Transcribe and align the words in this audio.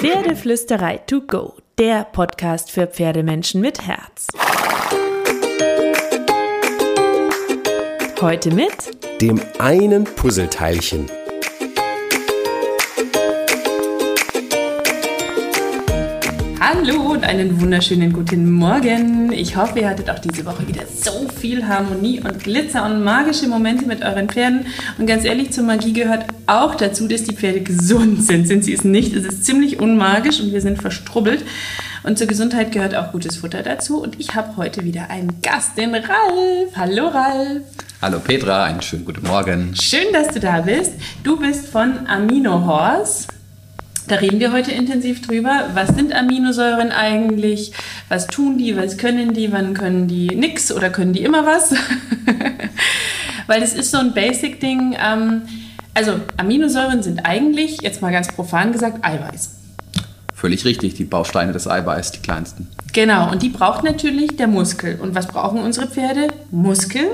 Pferdeflüsterei 0.00 0.98
to 0.98 1.22
go, 1.22 1.54
der 1.76 2.04
Podcast 2.04 2.70
für 2.70 2.86
Pferdemenschen 2.86 3.60
mit 3.60 3.84
Herz. 3.84 4.28
Heute 8.20 8.54
mit 8.54 8.70
dem 9.20 9.40
einen 9.58 10.04
Puzzleteilchen. 10.04 11.17
Hallo 16.80 17.10
und 17.10 17.24
einen 17.24 17.60
wunderschönen 17.60 18.12
guten 18.12 18.52
Morgen. 18.52 19.32
Ich 19.32 19.56
hoffe, 19.56 19.80
ihr 19.80 19.88
hattet 19.88 20.08
auch 20.10 20.20
diese 20.20 20.46
Woche 20.46 20.66
wieder 20.68 20.82
so 20.86 21.28
viel 21.28 21.66
Harmonie 21.66 22.20
und 22.20 22.38
Glitzer 22.38 22.86
und 22.86 23.02
magische 23.02 23.48
Momente 23.48 23.84
mit 23.84 24.02
euren 24.02 24.28
Pferden. 24.28 24.64
Und 24.96 25.06
ganz 25.06 25.24
ehrlich, 25.24 25.50
zur 25.50 25.64
Magie 25.64 25.92
gehört 25.92 26.26
auch 26.46 26.76
dazu, 26.76 27.08
dass 27.08 27.24
die 27.24 27.34
Pferde 27.34 27.62
gesund 27.62 28.22
sind. 28.22 28.46
Sind 28.46 28.64
sie 28.64 28.74
es 28.74 28.84
nicht, 28.84 29.12
es 29.12 29.24
ist 29.24 29.44
ziemlich 29.44 29.80
unmagisch 29.80 30.38
und 30.40 30.52
wir 30.52 30.60
sind 30.60 30.80
verstrubbelt. 30.80 31.44
Und 32.04 32.16
zur 32.16 32.28
Gesundheit 32.28 32.70
gehört 32.70 32.94
auch 32.94 33.10
gutes 33.10 33.38
Futter 33.38 33.64
dazu. 33.64 34.00
Und 34.00 34.20
ich 34.20 34.36
habe 34.36 34.56
heute 34.56 34.84
wieder 34.84 35.10
einen 35.10 35.42
Gast, 35.42 35.76
den 35.76 35.96
Ralf. 35.96 36.76
Hallo 36.76 37.08
Ralf. 37.08 37.62
Hallo 38.00 38.20
Petra, 38.20 38.62
einen 38.62 38.82
schönen 38.82 39.04
guten 39.04 39.26
Morgen. 39.26 39.74
Schön, 39.74 40.12
dass 40.12 40.28
du 40.28 40.38
da 40.38 40.60
bist. 40.60 40.92
Du 41.24 41.36
bist 41.38 41.66
von 41.66 42.06
Amino 42.06 42.64
Horse. 42.64 43.26
Da 44.08 44.16
reden 44.16 44.40
wir 44.40 44.52
heute 44.52 44.72
intensiv 44.72 45.20
drüber. 45.26 45.68
Was 45.74 45.88
sind 45.90 46.14
Aminosäuren 46.14 46.92
eigentlich? 46.92 47.72
Was 48.08 48.26
tun 48.26 48.56
die? 48.56 48.74
Was 48.74 48.96
können 48.96 49.34
die? 49.34 49.52
Wann 49.52 49.74
können 49.74 50.08
die 50.08 50.28
nix 50.28 50.72
oder 50.72 50.88
können 50.88 51.12
die 51.12 51.22
immer 51.22 51.44
was? 51.44 51.74
Weil 53.46 53.60
das 53.60 53.74
ist 53.74 53.90
so 53.90 53.98
ein 53.98 54.14
Basic-Ding. 54.14 54.96
Ähm, 54.98 55.42
also 55.92 56.20
Aminosäuren 56.38 57.02
sind 57.02 57.26
eigentlich, 57.26 57.82
jetzt 57.82 58.00
mal 58.00 58.10
ganz 58.10 58.28
profan 58.28 58.72
gesagt, 58.72 59.04
Eiweiß. 59.04 59.56
Völlig 60.32 60.64
richtig, 60.64 60.94
die 60.94 61.04
Bausteine 61.04 61.52
des 61.52 61.68
Eiweiß, 61.68 62.12
die 62.12 62.20
kleinsten. 62.20 62.68
Genau, 62.94 63.30
und 63.30 63.42
die 63.42 63.50
braucht 63.50 63.84
natürlich 63.84 64.36
der 64.36 64.46
Muskel. 64.46 64.98
Und 65.00 65.14
was 65.14 65.26
brauchen 65.26 65.60
unsere 65.60 65.86
Pferde? 65.86 66.28
Muskel. 66.50 67.04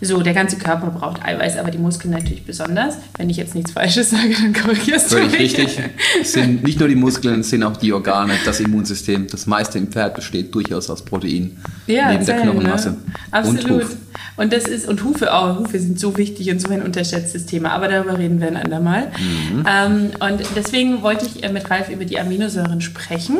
So, 0.00 0.22
der 0.22 0.34
ganze 0.34 0.56
Körper 0.56 0.88
braucht 0.88 1.24
Eiweiß, 1.24 1.56
aber 1.58 1.70
die 1.70 1.78
Muskeln 1.78 2.12
natürlich 2.12 2.44
besonders. 2.44 2.96
Wenn 3.16 3.30
ich 3.30 3.36
jetzt 3.36 3.54
nichts 3.54 3.72
Falsches 3.72 4.10
sage, 4.10 4.34
dann 4.40 4.52
korrigierst 4.52 5.08
Völlig 5.08 5.32
du 5.32 5.38
mich. 5.38 5.58
richtig. 5.58 5.80
Es 6.20 6.32
sind 6.34 6.62
nicht 6.64 6.78
nur 6.78 6.88
die 6.88 6.94
Muskeln, 6.94 7.40
es 7.40 7.50
sind 7.50 7.62
auch 7.62 7.76
die 7.76 7.92
Organe, 7.92 8.34
das 8.44 8.60
Immunsystem. 8.60 9.26
Das 9.28 9.46
meiste 9.46 9.78
im 9.78 9.88
Pferd 9.88 10.14
besteht 10.14 10.54
durchaus 10.54 10.90
aus 10.90 11.04
Protein. 11.04 11.56
Ja, 11.86 12.12
neben 12.12 12.26
der 12.26 12.40
Knochenmasse. 12.42 12.90
Ne? 12.90 12.96
Absolut. 13.30 13.82
Und, 13.82 13.96
und 14.36 14.52
das 14.52 14.64
ist, 14.64 14.88
und 14.88 15.02
Hufe 15.04 15.32
auch. 15.32 15.60
Hufe 15.60 15.78
sind 15.78 15.98
so 15.98 16.16
wichtig 16.16 16.50
und 16.50 16.60
so 16.60 16.68
ein 16.70 16.82
unterschätztes 16.82 17.46
Thema. 17.46 17.70
Aber 17.72 17.88
darüber 17.88 18.18
reden 18.18 18.40
wir 18.40 18.48
ein 18.48 18.56
andermal. 18.56 19.08
Mhm. 19.18 19.64
Ähm, 19.66 20.10
und 20.20 20.42
deswegen 20.56 21.02
wollte 21.02 21.26
ich 21.26 21.44
äh, 21.44 21.52
mit 21.52 21.70
Ralf 21.70 21.88
über 21.88 22.04
die 22.04 22.18
Aminosäuren 22.18 22.80
sprechen 22.80 23.38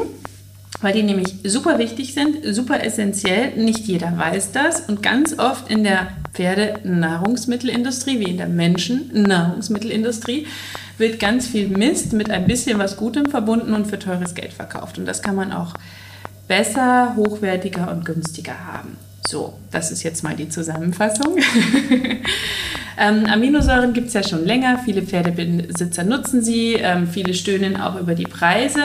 weil 0.85 0.93
die 0.93 1.03
nämlich 1.03 1.37
super 1.45 1.79
wichtig 1.79 2.13
sind, 2.13 2.45
super 2.55 2.85
essentiell. 2.85 3.57
Nicht 3.57 3.87
jeder 3.87 4.19
weiß 4.19 4.53
das 4.53 4.81
und 4.83 5.03
ganz 5.03 5.39
oft 5.39 5.71
in 5.71 5.83
der 5.83 6.09
Pferdenahrungsmittelindustrie 6.35 8.21
wie 8.21 8.31
in 8.31 8.37
der 8.37 8.49
Menschen-Nahrungsmittelindustrie 8.49 10.47
wird 10.99 11.19
ganz 11.19 11.47
viel 11.47 11.69
Mist 11.69 12.13
mit 12.13 12.29
ein 12.31 12.47
bisschen 12.47 12.79
was 12.79 12.99
Gutem 12.99 13.25
verbunden 13.31 13.73
und 13.73 13.87
für 13.87 13.99
teures 13.99 14.35
Geld 14.35 14.53
verkauft. 14.53 14.99
Und 14.99 15.07
das 15.07 15.23
kann 15.23 15.37
man 15.37 15.53
auch 15.53 15.73
besser, 16.49 17.17
hochwertiger 17.17 17.91
und 17.91 18.05
günstiger 18.05 18.67
haben. 18.67 18.99
So, 19.27 19.55
das 19.71 19.91
ist 19.91 20.03
jetzt 20.03 20.23
mal 20.23 20.37
die 20.37 20.51
Zusammenfassung. 20.51 21.39
ähm, 22.99 23.27
Aminosäuren 23.27 23.93
gibt 23.93 24.09
es 24.09 24.15
ja 24.15 24.23
schon 24.23 24.45
länger. 24.45 24.81
Viele 24.85 25.03
Pferdebesitzer 25.03 26.05
nutzen 26.05 26.43
sie. 26.43 26.75
Ähm, 26.75 27.09
viele 27.09 27.35
stöhnen 27.35 27.77
auch 27.77 27.99
über 27.99 28.15
die 28.15 28.25
Preise. 28.25 28.81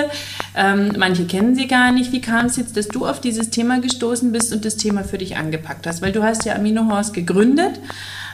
Ähm, 0.56 0.94
manche 0.98 1.26
kennen 1.26 1.56
sie 1.56 1.68
gar 1.68 1.92
nicht. 1.92 2.12
Wie 2.12 2.22
kam 2.22 2.48
es 2.48 2.58
jetzt, 2.58 2.78
dass 2.78 2.88
du 2.88 3.06
auf 3.06 3.22
dieses 3.22 3.50
Thema 3.50 3.80
gestoßen 3.80 4.32
bist 4.32 4.54
und 4.54 4.66
das 4.66 4.78
Thema 4.78 5.04
für 5.04 5.18
dich 5.18 5.38
angepackt 5.38 5.86
hast? 5.88 6.02
Weil 6.02 6.12
du 6.12 6.24
hast 6.24 6.46
ja 6.46 6.56
Aminohorse 6.56 7.12
gegründet 7.12 7.80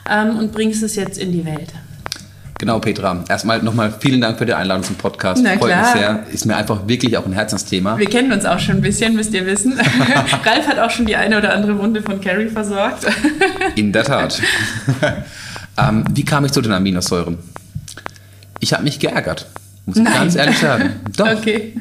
ähm, 0.10 0.38
und 0.38 0.52
bringst 0.52 0.84
es 0.84 0.96
jetzt 0.96 1.18
in 1.18 1.32
die 1.32 1.46
Welt. 1.46 1.74
Genau, 2.58 2.80
Petra. 2.80 3.26
Erstmal 3.28 3.62
nochmal 3.62 3.94
vielen 4.00 4.22
Dank 4.22 4.38
für 4.38 4.46
die 4.46 4.54
Einladung 4.54 4.84
zum 4.84 4.96
Podcast. 4.96 5.42
Na 5.44 5.58
Freut 5.58 5.72
klar. 5.72 5.82
mich 5.82 6.02
sehr. 6.02 6.26
Ist 6.32 6.46
mir 6.46 6.56
einfach 6.56 6.88
wirklich 6.88 7.18
auch 7.18 7.26
ein 7.26 7.34
Herzensthema. 7.34 7.98
Wir 7.98 8.10
kennen 8.10 8.32
uns 8.32 8.46
auch 8.46 8.60
schon 8.60 8.76
ein 8.76 8.82
bisschen, 8.82 9.14
müsst 9.14 9.34
ihr 9.34 9.46
wissen. 9.46 9.74
Ralf 10.46 10.68
hat 10.68 10.80
auch 10.80 10.90
schon 10.90 11.06
die 11.06 11.18
eine 11.18 11.38
oder 11.38 11.54
andere 11.54 11.78
Wunde 11.78 12.02
von 12.02 12.22
Carrie 12.22 12.48
versorgt. 12.48 13.06
In 13.76 13.92
der 13.92 14.06
Tat. 14.06 14.42
ähm, 15.78 16.06
wie 16.12 16.24
kam 16.24 16.46
ich 16.46 16.52
zu 16.52 16.62
den 16.62 16.72
Aminosäuren? 16.72 17.38
Ich 18.60 18.74
habe 18.74 18.84
mich 18.84 19.00
geärgert, 19.00 19.48
muss 19.86 19.98
ich 19.98 20.04
Nein. 20.04 20.14
ganz 20.14 20.36
ehrlich 20.36 20.58
sagen. 20.58 20.92
Doch. 21.18 21.28
Okay. 21.28 21.74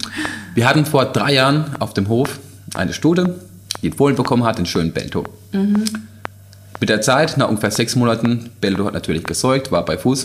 Wir 0.54 0.68
hatten 0.68 0.86
vor 0.86 1.06
drei 1.06 1.34
Jahren 1.34 1.76
auf 1.78 1.94
dem 1.94 2.08
Hof 2.08 2.38
eine 2.74 2.92
Stute, 2.92 3.40
die 3.82 3.88
empfohlen 3.88 4.16
bekommen 4.16 4.44
hat, 4.44 4.58
den 4.58 4.66
schönen 4.66 4.92
Belto. 4.92 5.24
Mhm. 5.52 5.84
Mit 6.80 6.88
der 6.88 7.00
Zeit, 7.00 7.36
nach 7.36 7.48
ungefähr 7.48 7.70
sechs 7.70 7.96
Monaten, 7.96 8.50
Belto 8.60 8.84
hat 8.84 8.94
natürlich 8.94 9.24
gesäugt, 9.24 9.70
war 9.72 9.84
bei 9.84 9.96
Fuß, 9.96 10.24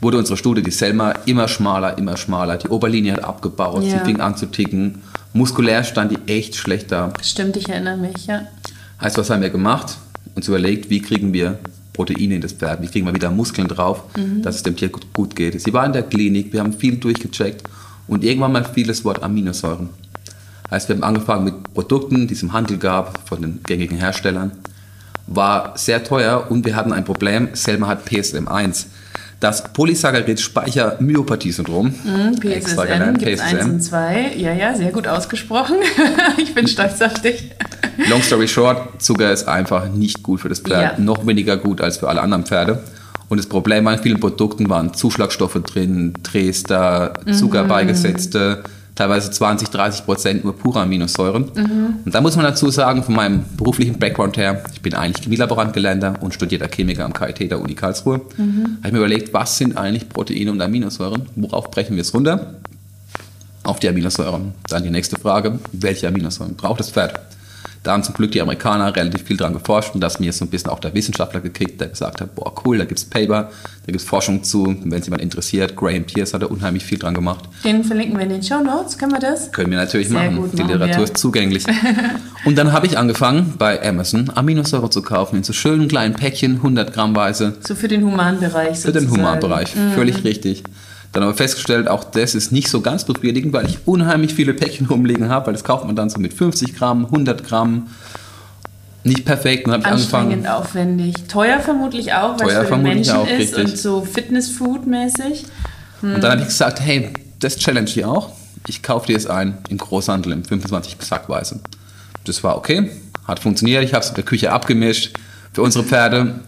wurde 0.00 0.18
unsere 0.18 0.36
Studie, 0.36 0.62
die 0.62 0.70
Selma, 0.70 1.12
immer 1.26 1.48
schmaler, 1.48 1.96
immer 1.98 2.16
schmaler. 2.16 2.58
Die 2.58 2.68
Oberlinie 2.68 3.14
hat 3.14 3.24
abgebaut, 3.24 3.82
ja. 3.82 3.98
sie 3.98 4.04
fing 4.04 4.20
an 4.20 4.36
zu 4.36 4.46
ticken. 4.46 5.02
Muskulär 5.32 5.82
stand 5.82 6.12
die 6.12 6.32
echt 6.32 6.54
schlecht 6.54 6.92
da. 6.92 7.12
Stimmt, 7.22 7.56
ich 7.56 7.68
erinnere 7.68 7.96
mich, 7.96 8.26
ja. 8.26 8.42
Heißt, 9.00 9.18
was 9.18 9.30
haben 9.30 9.42
wir 9.42 9.50
gemacht? 9.50 9.96
Uns 10.34 10.46
überlegt, 10.48 10.90
wie 10.90 11.00
kriegen 11.00 11.32
wir 11.32 11.58
Proteine 11.94 12.34
in 12.34 12.42
das 12.42 12.52
Pferd, 12.52 12.82
wie 12.82 12.88
kriegen 12.88 13.06
wir 13.06 13.14
wieder 13.14 13.30
Muskeln 13.30 13.68
drauf, 13.68 14.02
mhm. 14.16 14.42
dass 14.42 14.56
es 14.56 14.62
dem 14.62 14.76
Tier 14.76 14.90
gut 14.90 15.34
geht. 15.34 15.58
Sie 15.58 15.72
war 15.72 15.86
in 15.86 15.94
der 15.94 16.02
Klinik, 16.02 16.52
wir 16.52 16.60
haben 16.60 16.74
viel 16.74 16.96
durchgecheckt 16.96 17.62
und 18.06 18.22
irgendwann 18.22 18.52
mal 18.52 18.64
fiel 18.64 18.86
das 18.86 19.02
Wort 19.04 19.22
Aminosäuren. 19.22 19.88
Heißt, 20.70 20.88
wir 20.88 20.96
haben 20.96 21.04
angefangen 21.04 21.44
mit 21.44 21.72
Produkten, 21.72 22.26
die 22.26 22.34
es 22.34 22.42
im 22.42 22.52
Handel 22.52 22.76
gab, 22.76 23.26
von 23.26 23.40
den 23.40 23.62
gängigen 23.62 23.96
Herstellern. 23.96 24.52
War 25.26 25.72
sehr 25.78 26.04
teuer 26.04 26.48
und 26.50 26.66
wir 26.66 26.76
hatten 26.76 26.92
ein 26.92 27.04
Problem, 27.04 27.48
Selma 27.54 27.86
hat 27.86 28.06
PSM1 28.06 28.86
das 29.40 29.72
Polysaccharid-Speicher-Myopathie-Syndrom. 29.72 31.88
Mm, 31.88 32.36
PSSM, 32.40 33.18
gibt 33.18 33.40
1 33.40 33.64
und 33.64 33.82
2. 33.82 34.36
Ja, 34.36 34.54
ja, 34.54 34.74
sehr 34.74 34.90
gut 34.90 35.06
ausgesprochen. 35.06 35.76
ich 36.38 36.54
bin 36.54 36.66
stolz 36.66 37.02
auf 37.02 37.20
dich. 37.20 37.50
Long 38.08 38.22
story 38.22 38.48
short, 38.48 39.02
Zucker 39.02 39.32
ist 39.32 39.48
einfach 39.48 39.88
nicht 39.88 40.22
gut 40.22 40.40
für 40.40 40.48
das 40.48 40.60
Pferd. 40.60 40.98
Ja. 40.98 41.04
Noch 41.04 41.26
weniger 41.26 41.56
gut 41.56 41.80
als 41.80 41.98
für 41.98 42.08
alle 42.08 42.20
anderen 42.20 42.44
Pferde. 42.44 42.82
Und 43.28 43.38
das 43.38 43.46
Problem 43.46 43.86
an 43.86 43.98
vielen 43.98 44.20
Produkten 44.20 44.68
waren 44.68 44.94
Zuschlagstoffe 44.94 45.60
drin, 45.64 46.14
Dresder, 46.22 47.14
Zucker 47.32 47.64
mhm. 47.64 47.68
beigesetzte 47.68 48.62
teilweise 48.94 49.30
20, 49.30 49.68
30 49.68 50.04
Prozent 50.04 50.44
nur 50.44 50.56
pure 50.56 50.80
Aminosäuren. 50.80 51.50
Mhm. 51.54 51.96
Und 52.04 52.14
da 52.14 52.20
muss 52.20 52.36
man 52.36 52.44
dazu 52.44 52.70
sagen, 52.70 53.02
von 53.02 53.14
meinem 53.14 53.44
beruflichen 53.56 53.98
Background 53.98 54.36
her, 54.36 54.62
ich 54.72 54.82
bin 54.82 54.94
eigentlich 54.94 55.24
Chemielaborant 55.24 55.72
gelernter 55.72 56.14
und 56.20 56.34
studierter 56.34 56.68
Chemiker 56.68 57.04
am 57.04 57.12
KIT 57.12 57.50
der 57.50 57.60
Uni 57.60 57.74
Karlsruhe, 57.74 58.20
mhm. 58.36 58.78
habe 58.78 58.86
ich 58.86 58.92
mir 58.92 58.98
überlegt, 58.98 59.32
was 59.34 59.58
sind 59.58 59.76
eigentlich 59.76 60.08
Proteine 60.08 60.52
und 60.52 60.60
Aminosäuren? 60.60 61.22
Worauf 61.34 61.70
brechen 61.70 61.96
wir 61.96 62.02
es 62.02 62.14
runter? 62.14 62.54
Auf 63.64 63.80
die 63.80 63.88
Aminosäuren. 63.88 64.52
Dann 64.68 64.82
die 64.84 64.90
nächste 64.90 65.18
Frage, 65.18 65.58
welche 65.72 66.06
Aminosäuren 66.06 66.54
braucht 66.54 66.80
das 66.80 66.90
Pferd? 66.90 67.18
Da 67.84 67.92
haben 67.92 68.02
zum 68.02 68.14
Glück 68.14 68.32
die 68.32 68.40
Amerikaner 68.40 68.96
relativ 68.96 69.24
viel 69.24 69.36
dran 69.36 69.52
geforscht 69.52 69.94
und 69.94 70.00
das 70.00 70.18
mir 70.18 70.32
so 70.32 70.46
ein 70.46 70.48
bisschen 70.48 70.70
auch 70.70 70.78
der 70.80 70.94
Wissenschaftler 70.94 71.40
gekriegt, 71.40 71.78
der 71.82 71.88
gesagt 71.88 72.22
hat, 72.22 72.34
boah 72.34 72.50
cool, 72.64 72.78
da 72.78 72.86
gibt 72.86 72.98
es 72.98 73.04
Paper, 73.04 73.50
da 73.52 73.86
gibt 73.86 74.00
es 74.00 74.04
Forschung 74.04 74.42
zu, 74.42 74.74
wenn 74.84 75.00
es 75.00 75.04
jemand 75.04 75.22
interessiert. 75.22 75.76
Graham 75.76 76.04
Pierce 76.04 76.32
hat 76.32 76.40
da 76.40 76.46
unheimlich 76.46 76.82
viel 76.82 76.98
dran 76.98 77.12
gemacht. 77.12 77.44
Den 77.62 77.84
verlinken 77.84 78.16
wir 78.16 78.22
in 78.22 78.30
den 78.30 78.42
Show 78.42 78.60
Notes, 78.60 78.96
können 78.96 79.12
wir 79.12 79.20
das? 79.20 79.52
Können 79.52 79.70
wir 79.70 79.76
natürlich 79.76 80.08
Sehr 80.08 80.18
machen. 80.18 80.36
Gut, 80.36 80.58
die 80.58 80.62
Literatur 80.62 80.96
wir. 80.96 81.04
ist 81.04 81.18
zugänglich. 81.18 81.64
und 82.46 82.56
dann 82.56 82.72
habe 82.72 82.86
ich 82.86 82.96
angefangen, 82.96 83.52
bei 83.58 83.86
Amazon 83.86 84.30
Aminosäure 84.34 84.88
zu 84.88 85.02
kaufen, 85.02 85.36
in 85.36 85.42
so 85.42 85.52
schönen 85.52 85.86
kleinen 85.86 86.14
Päckchen, 86.14 86.56
100 86.56 86.90
Grammweise. 86.90 87.58
So 87.60 87.74
für 87.74 87.88
den 87.88 88.02
Humanbereich 88.02 88.80
sozusagen. 88.80 88.94
Für 88.94 89.00
den 89.00 89.10
Humanbereich, 89.10 89.76
mhm. 89.76 89.92
völlig 89.92 90.24
richtig. 90.24 90.64
Dann 91.14 91.22
aber 91.22 91.34
festgestellt, 91.34 91.86
auch 91.86 92.02
das 92.02 92.34
ist 92.34 92.50
nicht 92.50 92.68
so 92.68 92.80
ganz 92.80 93.04
befriedigend, 93.04 93.52
weil 93.52 93.66
ich 93.66 93.78
unheimlich 93.86 94.34
viele 94.34 94.52
Päckchen 94.52 94.86
rumliegen 94.90 95.28
habe, 95.28 95.46
weil 95.46 95.52
das 95.54 95.64
kauft 95.64 95.86
man 95.86 95.96
dann 95.96 96.10
so 96.10 96.18
mit 96.18 96.34
50 96.34 96.74
Gramm, 96.74 97.06
100 97.06 97.46
Gramm. 97.46 97.86
Nicht 99.04 99.24
perfekt. 99.24 99.66
Dann 99.66 99.74
habe 99.74 99.82
ich 99.84 99.88
angefangen. 99.88 100.46
aufwendig. 100.46 101.14
Teuer 101.28 101.60
vermutlich 101.60 102.12
auch, 102.14 102.38
weil 102.40 102.48
es 102.48 102.68
für 102.68 102.74
den 102.74 102.82
Menschen 102.82 103.16
auch, 103.16 103.28
ist 103.28 103.56
richtig. 103.56 103.64
und 103.64 103.78
so 103.78 104.04
Fitness-Food-mäßig. 104.04 105.44
Hm. 106.00 106.14
Und 106.14 106.20
dann 106.24 106.32
habe 106.32 106.40
ich 106.40 106.48
gesagt, 106.48 106.80
hey, 106.80 107.10
das 107.38 107.56
challenge 107.56 107.90
ich 107.90 108.04
auch. 108.04 108.30
Ich 108.66 108.82
kaufe 108.82 109.06
dir 109.06 109.16
es 109.16 109.26
ein 109.26 109.58
im 109.68 109.78
Großhandel 109.78 110.32
im 110.32 110.44
25 110.44 110.96
Sackweise. 111.00 111.60
Das 112.24 112.42
war 112.42 112.56
okay, 112.56 112.90
hat 113.28 113.38
funktioniert. 113.38 113.84
Ich 113.84 113.94
habe 113.94 114.02
es 114.02 114.08
in 114.08 114.16
der 114.16 114.24
Küche 114.24 114.50
abgemischt 114.50 115.14
für 115.52 115.62
unsere 115.62 115.84
Pferde 115.84 116.40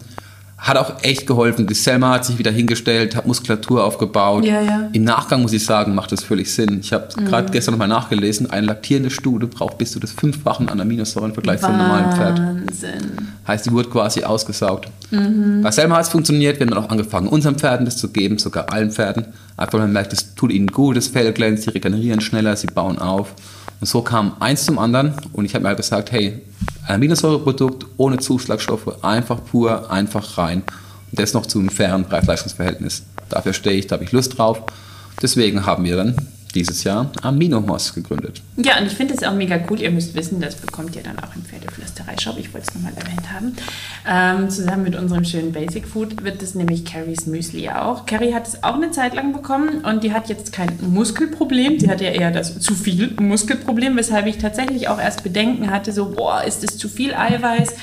Hat 0.57 0.75
auch 0.75 1.03
echt 1.03 1.27
geholfen. 1.27 1.67
Die 1.67 1.75
Selma 1.75 2.15
hat 2.15 2.25
sich 2.25 2.39
wieder 2.39 2.49
hingestellt, 2.49 3.15
hat 3.15 3.27
Muskulatur 3.27 3.83
aufgebaut. 3.83 4.43
Ja, 4.43 4.59
ja. 4.59 4.89
Im 4.91 5.03
Nachgang 5.03 5.43
muss 5.43 5.53
ich 5.53 5.63
sagen, 5.63 5.93
macht 5.93 6.11
das 6.11 6.23
völlig 6.23 6.51
Sinn. 6.51 6.79
Ich 6.81 6.91
habe 6.93 7.07
Mhm. 7.15 7.25
gerade 7.25 7.51
gestern 7.51 7.73
nochmal 7.73 7.87
nachgelesen, 7.87 8.49
eine 8.49 8.65
laktierende 8.65 9.11
Stute 9.11 9.45
braucht 9.45 9.77
bis 9.77 9.91
zu 9.91 9.99
das 9.99 10.11
Fünffachen 10.11 10.67
an 10.67 10.81
Aminosäuren 10.81 11.29
im 11.29 11.33
Vergleich 11.35 11.61
zum 11.61 11.77
normalen 11.77 12.11
Pferd. 12.11 12.39
Wahnsinn. 12.39 13.27
Heißt, 13.47 13.67
die 13.67 13.71
wurde 13.71 13.89
quasi 13.89 14.23
ausgesaugt. 14.23 14.89
Mhm. 15.11 15.61
Bei 15.61 15.69
Selma 15.69 15.95
hat 15.97 16.05
es 16.05 16.09
funktioniert. 16.09 16.59
Wir 16.59 16.65
haben 16.65 16.73
dann 16.73 16.83
auch 16.83 16.89
angefangen, 16.89 17.27
unseren 17.27 17.55
Pferden 17.55 17.85
das 17.85 17.97
zu 17.97 18.09
geben, 18.09 18.39
sogar 18.39 18.73
allen 18.73 18.89
Pferden. 18.91 19.25
Einfach, 19.57 19.73
weil 19.73 19.81
man 19.81 19.93
merkt, 19.93 20.11
es 20.13 20.33
tut 20.33 20.51
ihnen 20.51 20.67
gut, 20.67 20.97
das 20.97 21.07
Fell 21.07 21.31
glänzt, 21.33 21.63
sie 21.63 21.69
regenerieren 21.69 22.19
schneller, 22.19 22.55
sie 22.55 22.67
bauen 22.67 22.97
auf. 22.97 23.35
Und 23.79 23.85
so 23.87 24.01
kam 24.01 24.33
eins 24.39 24.65
zum 24.65 24.79
anderen. 24.79 25.13
Und 25.33 25.45
ich 25.45 25.53
habe 25.53 25.61
mir 25.61 25.67
halt 25.69 25.77
gesagt, 25.77 26.11
hey, 26.11 26.41
Aminosäureprodukt 26.87 27.85
ohne 27.97 28.17
Zuschlagstoffe, 28.17 29.03
einfach 29.03 29.43
pur, 29.43 29.91
einfach 29.91 30.37
rein. 30.37 30.63
Und 31.11 31.19
das 31.19 31.33
noch 31.33 31.45
zu 31.45 31.59
einem 31.59 31.69
fairen 31.69 32.05
Preis-Leistungs-Verhältnis. 32.05 33.03
Dafür 33.29 33.53
stehe 33.53 33.77
ich, 33.77 33.87
da 33.87 33.95
habe 33.95 34.03
ich 34.03 34.11
Lust 34.11 34.37
drauf. 34.37 34.61
Deswegen 35.21 35.65
haben 35.65 35.83
wir 35.83 35.95
dann 35.95 36.15
dieses 36.55 36.83
Jahr 36.83 37.11
Aminomos 37.21 37.93
gegründet. 37.93 38.41
Ja, 38.57 38.79
und 38.79 38.87
ich 38.87 38.93
finde 38.93 39.13
es 39.13 39.23
auch 39.23 39.33
mega 39.33 39.59
cool. 39.69 39.81
Ihr 39.81 39.91
müsst 39.91 40.15
wissen, 40.15 40.41
das 40.41 40.55
bekommt 40.55 40.95
ihr 40.95 41.03
dann 41.03 41.19
auch 41.19 41.35
im 41.35 41.43
Pferdeflüsterei-Shop. 41.43 42.37
Ich 42.39 42.53
wollte 42.53 42.67
es 42.69 42.75
nochmal 42.75 42.93
erwähnt 42.95 43.31
haben. 43.31 43.55
Ähm, 44.07 44.49
zusammen 44.49 44.83
mit 44.83 44.95
unserem 44.95 45.23
schönen 45.23 45.51
Basic 45.51 45.87
Food 45.87 46.23
wird 46.23 46.41
es 46.41 46.55
nämlich 46.55 46.85
Carries 46.85 47.27
Müsli 47.27 47.69
auch. 47.69 48.05
Carrie 48.05 48.33
hat 48.33 48.47
es 48.47 48.63
auch 48.63 48.75
eine 48.75 48.91
Zeit 48.91 49.13
lang 49.13 49.33
bekommen 49.33 49.83
und 49.85 50.03
die 50.03 50.13
hat 50.13 50.29
jetzt 50.29 50.51
kein 50.53 50.69
Muskelproblem. 50.81 51.79
Sie 51.79 51.89
hatte 51.89 52.05
ja 52.05 52.11
eher 52.11 52.31
das 52.31 52.59
zu 52.59 52.73
viel 52.73 53.13
Muskelproblem, 53.19 53.95
weshalb 53.95 54.25
ich 54.27 54.37
tatsächlich 54.37 54.87
auch 54.87 54.99
erst 54.99 55.23
Bedenken 55.23 55.69
hatte, 55.69 55.91
so, 55.91 56.11
boah, 56.11 56.43
ist 56.43 56.63
es 56.63 56.77
zu 56.77 56.89
viel 56.89 57.13
Eiweiß? 57.13 57.73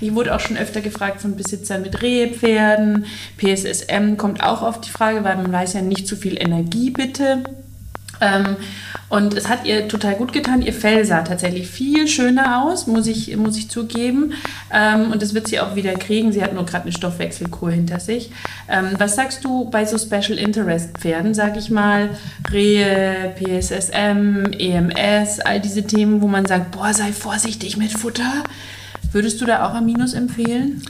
Ich 0.00 0.14
wurde 0.14 0.34
auch 0.34 0.40
schon 0.40 0.56
öfter 0.56 0.80
gefragt 0.80 1.20
von 1.20 1.36
Besitzern 1.36 1.82
mit 1.82 2.02
Rehpferden. 2.02 3.06
PSSM 3.36 4.16
kommt 4.16 4.42
auch 4.42 4.62
auf 4.62 4.80
die 4.80 4.90
Frage, 4.90 5.24
weil 5.24 5.36
man 5.36 5.52
weiß 5.52 5.74
ja 5.74 5.82
nicht 5.82 6.08
zu 6.08 6.16
viel 6.16 6.36
Energie 6.40 6.90
bitte. 6.90 7.42
Ähm, 8.20 8.56
und 9.08 9.34
es 9.34 9.48
hat 9.48 9.64
ihr 9.64 9.86
total 9.86 10.14
gut 10.14 10.32
getan. 10.32 10.62
Ihr 10.62 10.72
Fell 10.72 11.04
sah 11.04 11.22
tatsächlich 11.22 11.68
viel 11.68 12.08
schöner 12.08 12.64
aus, 12.64 12.86
muss 12.86 13.06
ich, 13.06 13.36
muss 13.36 13.56
ich 13.56 13.68
zugeben. 13.68 14.32
Ähm, 14.72 15.12
und 15.12 15.22
das 15.22 15.34
wird 15.34 15.46
sie 15.46 15.60
auch 15.60 15.76
wieder 15.76 15.92
kriegen. 15.94 16.32
Sie 16.32 16.42
hat 16.42 16.54
nur 16.54 16.64
gerade 16.66 16.84
eine 16.84 16.92
Stoffwechselkur 16.92 17.70
hinter 17.70 18.00
sich. 18.00 18.30
Ähm, 18.68 18.94
was 18.98 19.14
sagst 19.14 19.44
du 19.44 19.70
bei 19.70 19.84
so 19.84 19.98
Special 19.98 20.38
Interest 20.38 20.98
Pferden, 20.98 21.34
sag 21.34 21.56
ich 21.56 21.70
mal, 21.70 22.10
Rehe, 22.50 23.34
PSSM, 23.38 24.52
EMS, 24.58 25.40
all 25.40 25.60
diese 25.60 25.84
Themen, 25.84 26.20
wo 26.22 26.26
man 26.26 26.46
sagt, 26.46 26.72
boah, 26.72 26.92
sei 26.92 27.12
vorsichtig 27.12 27.76
mit 27.76 27.92
Futter. 27.92 28.44
Würdest 29.12 29.40
du 29.40 29.44
da 29.44 29.68
auch 29.68 29.74
Aminos 29.74 30.14
empfehlen? 30.14 30.82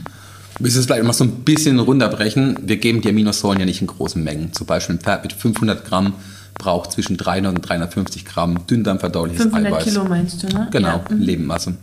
Wir 0.57 0.63
müssen 0.63 0.79
es 0.79 0.85
vielleicht 0.85 1.03
mal 1.03 1.13
so 1.13 1.25
ein 1.25 1.43
bisschen 1.43 1.79
runterbrechen. 1.79 2.57
Wir 2.61 2.77
geben 2.77 3.01
die 3.01 3.09
Aminosäuren 3.09 3.59
ja 3.59 3.65
nicht 3.65 3.81
in 3.81 3.87
großen 3.87 4.23
Mengen. 4.23 4.53
Zum 4.53 4.65
Beispiel 4.65 4.95
ein 4.95 4.99
Pferd 4.99 5.23
mit 5.23 5.33
500 5.33 5.85
Gramm 5.85 6.13
braucht 6.57 6.91
zwischen 6.91 7.17
300 7.17 7.55
und 7.55 7.61
350 7.61 8.25
Gramm 8.25 8.65
dünndarmverdauliches 8.67 9.43
500 9.43 9.73
Eiweiß. 9.73 9.83
Kilo 9.83 10.03
meinst 10.05 10.43
du, 10.43 10.47
ne? 10.47 10.67
Genau, 10.71 10.87
Ja. 10.87 11.05
Mhm. 11.09 11.21
Lebenmasse. 11.21 11.75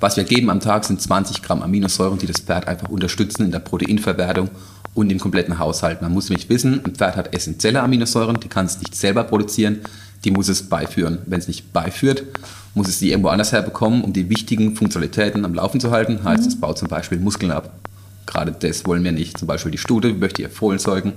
Was 0.00 0.16
wir 0.16 0.24
geben 0.24 0.50
am 0.50 0.60
Tag 0.60 0.84
sind 0.84 1.00
20 1.00 1.42
Gramm 1.42 1.62
Aminosäuren, 1.62 2.18
die 2.18 2.26
das 2.26 2.38
Pferd 2.40 2.68
einfach 2.68 2.88
unterstützen 2.88 3.44
in 3.44 3.50
der 3.50 3.58
Proteinverwertung 3.58 4.48
und 4.94 5.10
im 5.10 5.18
kompletten 5.18 5.58
Haushalt. 5.58 6.00
Man 6.00 6.12
muss 6.12 6.30
nämlich 6.30 6.48
wissen, 6.48 6.80
ein 6.84 6.94
Pferd 6.94 7.16
hat 7.16 7.34
essentielle 7.34 7.82
Aminosäuren, 7.82 8.38
die 8.40 8.48
kann 8.48 8.66
es 8.66 8.78
nicht 8.78 8.94
selber 8.94 9.24
produzieren, 9.24 9.80
die 10.24 10.30
muss 10.30 10.48
es 10.48 10.62
beiführen. 10.68 11.18
Wenn 11.26 11.40
es 11.40 11.48
nicht 11.48 11.72
beiführt, 11.72 12.22
muss 12.74 12.88
es 12.88 12.98
die 12.98 13.10
irgendwo 13.10 13.28
anders 13.28 13.52
herbekommen, 13.52 14.02
um 14.02 14.12
die 14.12 14.30
wichtigen 14.30 14.74
Funktionalitäten 14.76 15.44
am 15.44 15.54
Laufen 15.54 15.80
zu 15.80 15.90
halten. 15.90 16.24
Heißt, 16.24 16.46
es 16.46 16.58
baut 16.58 16.78
zum 16.78 16.88
Beispiel 16.88 17.18
Muskeln 17.18 17.52
ab. 17.52 17.70
Gerade 18.26 18.52
das 18.52 18.86
wollen 18.86 19.04
wir 19.04 19.12
nicht. 19.12 19.36
Zum 19.38 19.48
Beispiel 19.48 19.72
die 19.72 19.78
Stute 19.78 20.14
möchte 20.14 20.42
ihr 20.42 20.50
Fohlen 20.50 20.78
zeugen. 20.78 21.12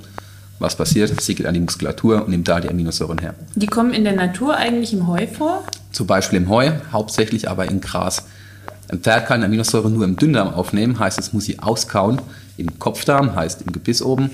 Was 0.59 0.75
passiert? 0.75 1.21
Sie 1.21 1.35
geht 1.35 1.45
an 1.45 1.53
die 1.53 1.59
Muskulatur 1.59 2.23
und 2.23 2.29
nimmt 2.29 2.47
da 2.47 2.59
die 2.59 2.69
Aminosäuren 2.69 3.19
her. 3.19 3.35
Die 3.55 3.67
kommen 3.67 3.93
in 3.93 4.03
der 4.03 4.15
Natur 4.15 4.55
eigentlich 4.55 4.91
im 4.93 5.07
Heu 5.07 5.27
vor? 5.27 5.63
Zum 5.91 6.07
Beispiel 6.07 6.37
im 6.37 6.49
Heu, 6.49 6.71
hauptsächlich 6.91 7.49
aber 7.49 7.69
in 7.69 7.79
Gras. 7.79 8.23
Ein 8.89 8.99
Pferd 8.99 9.27
kann 9.27 9.43
Aminosäuren 9.43 9.93
nur 9.93 10.05
im 10.05 10.15
Dünndarm 10.15 10.53
aufnehmen, 10.53 10.97
heißt 10.99 11.19
es 11.19 11.33
muss 11.33 11.45
sie 11.45 11.59
auskauen. 11.59 12.21
Im 12.57 12.79
Kopfdarm, 12.79 13.35
heißt 13.35 13.61
im 13.61 13.71
Gebiss 13.71 14.01
oben. 14.01 14.31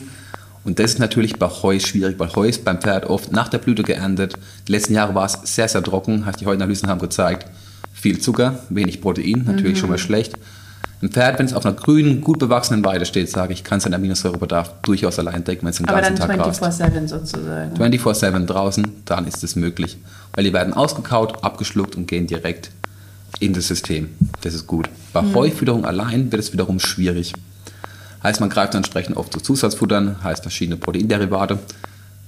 Und 0.63 0.79
das 0.79 0.93
ist 0.93 0.99
natürlich 0.99 1.37
bei 1.37 1.47
Heu 1.47 1.79
schwierig, 1.79 2.17
weil 2.19 2.33
Heu 2.35 2.47
ist 2.47 2.63
beim 2.63 2.79
Pferd 2.79 3.05
oft 3.05 3.33
nach 3.33 3.49
der 3.49 3.57
Blüte 3.57 3.83
geerntet. 3.83 4.35
Die 4.67 4.71
letzten 4.71 4.93
Jahre 4.93 5.13
war 5.13 5.25
es 5.25 5.39
sehr, 5.43 5.67
sehr 5.67 5.83
trocken, 5.83 6.25
heißt 6.25 6.39
die 6.39 6.45
Heuanalysen 6.45 6.87
haben 6.87 6.99
gezeigt, 6.99 7.47
viel 7.91 8.19
Zucker, 8.19 8.59
wenig 8.69 9.01
Protein, 9.01 9.43
natürlich 9.45 9.77
schon 9.77 9.89
mal 9.89 9.97
schlecht. 9.97 10.37
Ein 11.03 11.09
Pferd, 11.09 11.37
wenn 11.37 11.45
es 11.45 11.53
auf 11.53 11.65
einer 11.65 11.75
grünen, 11.75 12.21
gut 12.21 12.39
bewachsenen 12.39 12.85
Weide 12.85 13.05
steht, 13.05 13.29
sage 13.29 13.51
ich, 13.51 13.65
kann 13.65 13.81
seinen 13.81 13.95
Aminosäurebedarf 13.95 14.71
durchaus 14.83 15.19
allein 15.19 15.43
decken, 15.43 15.63
wenn 15.63 15.71
es 15.71 15.77
den 15.77 15.89
Aber 15.89 15.99
ganzen 15.99 16.15
dann 16.15 16.37
Tag 16.37 16.47
rast. 16.47 16.63
24-7 16.63 17.07
sozusagen. 17.09 17.75
24-7 17.75 18.45
draußen, 18.45 18.87
dann 19.03 19.27
ist 19.27 19.43
es 19.43 19.57
möglich. 19.57 19.97
Weil 20.33 20.45
die 20.45 20.53
werden 20.53 20.73
ausgekaut, 20.73 21.43
abgeschluckt 21.43 21.97
und 21.97 22.07
gehen 22.07 22.25
direkt 22.25 22.71
in 23.41 23.51
das 23.51 23.67
System. 23.67 24.11
Das 24.39 24.53
ist 24.53 24.65
gut. 24.65 24.87
Bei 25.11 25.21
Heufütterung 25.33 25.83
allein 25.83 26.31
wird 26.31 26.41
es 26.41 26.53
wiederum 26.53 26.79
schwierig. 26.79 27.33
Heißt, 28.23 28.39
man 28.39 28.49
greift 28.49 28.73
dann 28.73 28.79
entsprechend 28.79 29.17
oft 29.17 29.33
zu 29.33 29.41
Zusatzfuttern, 29.41 30.23
heißt 30.23 30.43
verschiedene 30.43 30.77
Proteinderivate. 30.77 31.59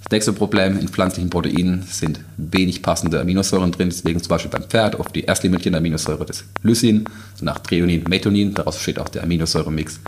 Das 0.08 0.12
nächste 0.12 0.34
Problem 0.34 0.80
in 0.80 0.88
pflanzlichen 0.88 1.32
Proteinen 1.32 1.82
sind 1.90 2.20
wenig 2.38 2.84
passende 2.84 3.20
Aminosäuren 3.20 3.72
drin, 3.72 3.90
deswegen 3.90 4.22
zum 4.22 4.30
Beispiel 4.30 4.52
beim 4.52 4.62
Pferd 4.62 5.00
oft 5.00 5.16
die 5.16 5.24
erstlimitierende 5.24 5.80
Aminosäure 5.80 6.24
des 6.28 6.44
Lysin, 6.62 7.06
danach 7.40 7.58
Treonin, 7.58 8.04
Methionin, 8.08 8.54
daraus 8.54 8.80
steht 8.80 9.00
auch 9.00 9.10
der 9.10 9.24
Aminosäuremix. 9.24 10.00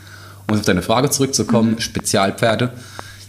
Um 0.48 0.56
auf 0.56 0.64
deine 0.64 0.82
Frage 0.82 1.10
zurückzukommen, 1.10 1.80
Spezialpferde. 1.80 2.70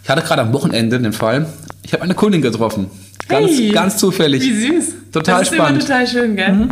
Ich 0.04 0.10
hatte 0.12 0.22
gerade 0.22 0.44
am 0.44 0.54
Wochenende 0.54 1.00
den 1.00 1.12
Fall, 1.12 1.48
ich 1.82 1.94
habe 1.94 2.04
eine 2.04 2.14
Kundin 2.14 2.44
getroffen. 2.44 2.92
Ganz, 3.28 3.50
Hey, 3.50 3.72
ganz 3.72 3.98
zufällig. 3.98 4.44
Wie 4.44 4.68
süß. 4.68 4.94
Total 5.12 5.40
das 5.40 5.50
ist 5.50 5.56
spannend. 5.56 5.84
Mhm. 5.84 5.90
immer 5.90 6.04
total 6.04 6.08
schön, 6.08 6.36
gell? 6.36 6.68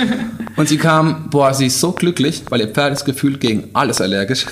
Und 0.56 0.68
sie 0.68 0.76
kam, 0.76 1.30
boah, 1.30 1.54
sie 1.54 1.66
ist 1.66 1.78
so 1.78 1.92
glücklich, 1.92 2.42
weil 2.48 2.62
ihr 2.62 2.68
Pferd 2.68 2.94
ist 2.94 3.04
gefühlt 3.04 3.40
gegen 3.40 3.68
alles 3.74 4.00
allergisch. 4.00 4.46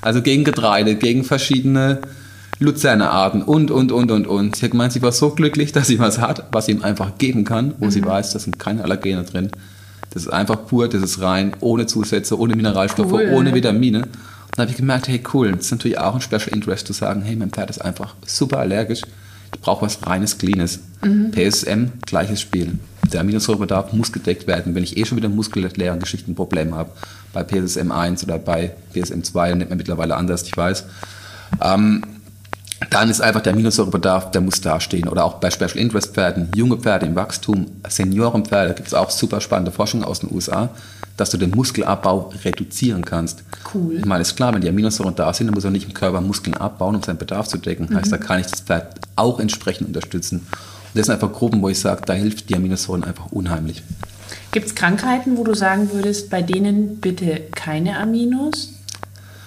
Also 0.00 0.22
gegen 0.22 0.42
Getreide, 0.42 0.96
gegen 0.96 1.22
verschiedene 1.22 2.00
Luzernearten 2.62 3.42
und, 3.42 3.70
und, 3.70 3.92
und, 3.92 4.10
und, 4.10 4.26
und. 4.26 4.56
Sie 4.56 4.64
hat 4.64 4.70
gemeint, 4.72 4.92
sie 4.92 5.02
war 5.02 5.12
so 5.12 5.30
glücklich, 5.30 5.72
dass 5.72 5.86
sie 5.88 5.98
was 5.98 6.18
hat, 6.18 6.46
was 6.52 6.66
sie 6.66 6.72
ihm 6.72 6.82
einfach 6.82 7.18
geben 7.18 7.44
kann, 7.44 7.74
wo 7.78 7.90
sie 7.90 8.04
weiß, 8.04 8.32
da 8.32 8.38
sind 8.38 8.58
keine 8.58 8.84
Allergene 8.84 9.24
drin. 9.24 9.50
Das 10.10 10.24
ist 10.24 10.28
einfach 10.28 10.66
pur, 10.66 10.88
das 10.88 11.02
ist 11.02 11.20
rein, 11.20 11.52
ohne 11.60 11.86
Zusätze, 11.86 12.38
ohne 12.38 12.54
Mineralstoffe, 12.54 13.12
Cool. 13.12 13.30
ohne 13.32 13.54
Vitamine. 13.54 14.02
Und 14.02 14.08
dann 14.56 14.64
habe 14.64 14.70
ich 14.70 14.76
gemerkt, 14.76 15.08
hey 15.08 15.22
cool, 15.32 15.52
das 15.52 15.66
ist 15.66 15.70
natürlich 15.70 15.98
auch 15.98 16.14
ein 16.14 16.20
Special 16.20 16.48
Interest 16.52 16.86
zu 16.86 16.92
sagen, 16.92 17.22
hey, 17.22 17.34
mein 17.36 17.50
Pferd 17.50 17.70
ist 17.70 17.78
einfach 17.82 18.14
super 18.26 18.58
allergisch. 18.58 19.00
Ich 19.54 19.60
brauche 19.60 19.84
was 19.86 20.06
reines, 20.06 20.36
cleanes. 20.38 20.80
PSM, 21.32 21.92
gleiches 22.06 22.40
Spiel. 22.40 22.78
Der 23.12 23.20
Aminosäurebedarf 23.20 23.92
muss 23.92 24.12
gedeckt 24.12 24.46
werden. 24.46 24.74
Wenn 24.74 24.82
ich 24.84 24.96
eh 24.96 25.04
schon 25.04 25.16
wieder 25.18 25.28
muskulären 25.28 25.98
Geschichten 25.98 26.32
ein 26.32 26.34
Problem 26.34 26.74
habe, 26.74 26.90
bei 27.32 27.42
PSM 27.42 27.90
1 27.90 28.24
oder 28.24 28.38
bei 28.38 28.72
PSM 28.94 29.22
2, 29.22 29.54
nennt 29.54 29.70
man 29.70 29.78
mittlerweile 29.78 30.16
anders, 30.16 30.42
ich 30.44 30.56
weiß, 30.56 30.84
ähm, 31.62 32.02
dann 32.92 33.08
ist 33.08 33.20
einfach 33.20 33.40
der 33.40 33.54
Aminosäurebedarf, 33.54 34.30
der 34.30 34.42
muss 34.42 34.60
dastehen. 34.60 35.08
Oder 35.08 35.24
auch 35.24 35.34
bei 35.34 35.50
Special 35.50 35.76
Interest 35.76 36.14
Pferden, 36.14 36.50
junge 36.54 36.76
Pferde 36.76 37.06
im 37.06 37.14
Wachstum, 37.14 37.66
Seniorenpferde, 37.88 38.68
da 38.68 38.74
gibt 38.74 38.88
es 38.88 38.94
auch 38.94 39.10
super 39.10 39.40
spannende 39.40 39.72
Forschung 39.72 40.04
aus 40.04 40.20
den 40.20 40.30
USA, 40.32 40.70
dass 41.16 41.30
du 41.30 41.38
den 41.38 41.50
Muskelabbau 41.50 42.32
reduzieren 42.44 43.04
kannst. 43.04 43.44
Cool. 43.72 43.96
Ich 43.96 44.04
meine, 44.04 44.22
ist 44.22 44.36
klar, 44.36 44.54
wenn 44.54 44.60
die 44.60 44.68
Aminosäuren 44.68 45.14
da 45.14 45.32
sind, 45.32 45.46
dann 45.46 45.54
muss 45.54 45.64
er 45.64 45.70
nicht 45.70 45.86
im 45.86 45.94
Körper 45.94 46.20
Muskeln 46.20 46.54
abbauen, 46.54 46.96
um 46.96 47.02
seinen 47.02 47.18
Bedarf 47.18 47.48
zu 47.48 47.58
decken. 47.58 47.94
Heißt, 47.94 48.12
da 48.12 48.18
kann 48.18 48.40
ich 48.40 48.46
das 48.46 48.60
Pferd 48.60 48.94
auch 49.16 49.40
entsprechend 49.40 49.88
unterstützen. 49.88 50.38
Und 50.38 50.98
das 50.98 51.06
sind 51.06 51.14
einfach 51.14 51.32
Gruppen, 51.32 51.62
wo 51.62 51.68
ich 51.68 51.78
sage, 51.78 52.02
da 52.04 52.12
hilft 52.12 52.50
die 52.50 52.56
Aminosäuren 52.56 53.04
einfach 53.04 53.32
unheimlich. 53.32 53.82
Gibt 54.50 54.66
es 54.66 54.74
Krankheiten, 54.74 55.38
wo 55.38 55.44
du 55.44 55.54
sagen 55.54 55.90
würdest, 55.92 56.28
bei 56.28 56.42
denen 56.42 56.98
bitte 56.98 57.40
keine 57.54 57.98
Aminos? 57.98 58.74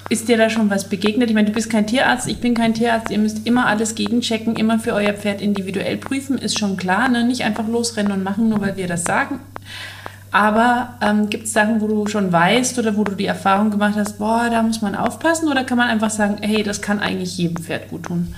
Ist 0.07 0.27
dir 0.27 0.37
da 0.37 0.51
schon 0.51 0.69
was 0.69 0.87
begegnet? 0.87 1.29
Ich 1.29 1.35
meine, 1.35 1.47
du 1.47 1.53
bist 1.53 1.71
kein 1.71 1.87
Tierarzt, 1.87 2.27
ich 2.27 2.37
bin 2.37 2.53
kein 2.53 2.75
Tierarzt. 2.75 3.09
Ihr 3.09 3.17
müsst 3.17 3.47
immer 3.47 3.65
alles 3.65 3.95
gegenchecken, 3.95 4.55
immer 4.55 4.77
für 4.77 4.93
euer 4.93 5.13
Pferd 5.13 5.41
individuell 5.41 5.97
prüfen, 5.97 6.37
ist 6.37 6.59
schon 6.59 6.77
klar. 6.77 7.09
Ne? 7.09 7.25
Nicht 7.25 7.43
einfach 7.43 7.67
losrennen 7.67 8.11
und 8.11 8.23
machen, 8.23 8.49
nur 8.49 8.61
weil 8.61 8.77
wir 8.77 8.85
das 8.85 9.03
sagen. 9.03 9.39
Aber 10.31 10.95
ähm, 11.01 11.29
gibt 11.29 11.45
es 11.45 11.53
Sachen, 11.53 11.81
wo 11.81 11.87
du 11.87 12.05
schon 12.07 12.31
weißt 12.31 12.77
oder 12.77 12.97
wo 12.97 13.03
du 13.03 13.13
die 13.13 13.25
Erfahrung 13.25 13.71
gemacht 13.71 13.95
hast, 13.95 14.19
boah, 14.19 14.47
da 14.51 14.61
muss 14.61 14.81
man 14.81 14.93
aufpassen? 14.93 15.47
Oder 15.49 15.63
kann 15.63 15.77
man 15.77 15.87
einfach 15.87 16.11
sagen, 16.11 16.37
hey, 16.41 16.61
das 16.61 16.81
kann 16.81 16.99
eigentlich 16.99 17.37
jedem 17.37 17.63
Pferd 17.63 17.89
gut 17.89 18.03
tun? 18.03 18.35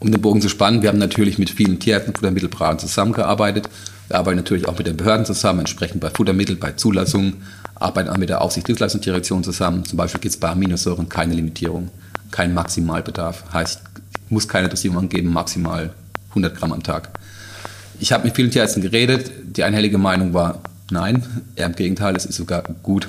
Um 0.00 0.10
den 0.10 0.20
Bogen 0.20 0.40
zu 0.40 0.48
spannen, 0.48 0.82
wir 0.82 0.88
haben 0.88 0.98
natürlich 0.98 1.38
mit 1.38 1.50
vielen 1.50 1.78
Tierärzten 1.78 2.10
und 2.10 2.18
Futtermittelberatern 2.18 2.80
zusammengearbeitet. 2.80 3.68
Wir 4.08 4.18
arbeiten 4.18 4.38
natürlich 4.38 4.66
auch 4.66 4.76
mit 4.76 4.86
den 4.86 4.96
Behörden 4.96 5.26
zusammen, 5.26 5.60
entsprechend 5.60 6.00
bei 6.00 6.10
Futtermitteln, 6.10 6.58
bei 6.58 6.72
Zulassungen, 6.72 7.42
arbeiten 7.74 8.08
auch 8.08 8.16
mit 8.16 8.28
der 8.28 8.40
Aufsichtsdienstleistungsdirektion 8.40 9.44
zusammen. 9.44 9.84
Zum 9.84 9.96
Beispiel 9.96 10.20
gibt 10.20 10.34
es 10.34 10.40
bei 10.40 10.48
Aminosäuren 10.50 11.08
keine 11.08 11.34
Limitierung, 11.34 11.90
kein 12.30 12.54
Maximalbedarf. 12.54 13.44
Heißt, 13.52 13.80
ich 14.26 14.30
muss 14.30 14.48
keine 14.48 14.68
Dosierung 14.68 14.98
angeben, 14.98 15.32
maximal 15.32 15.90
100 16.30 16.56
Gramm 16.56 16.72
am 16.72 16.82
Tag. 16.82 17.10
Ich 18.00 18.12
habe 18.12 18.24
mit 18.24 18.34
vielen 18.34 18.50
Tierärzten 18.50 18.82
geredet. 18.82 19.30
Die 19.56 19.62
einhellige 19.64 19.98
Meinung 19.98 20.34
war, 20.34 20.60
nein, 20.90 21.24
eher 21.56 21.66
im 21.66 21.74
Gegenteil, 21.74 22.16
es 22.16 22.26
ist 22.26 22.36
sogar 22.36 22.62
gut. 22.82 23.08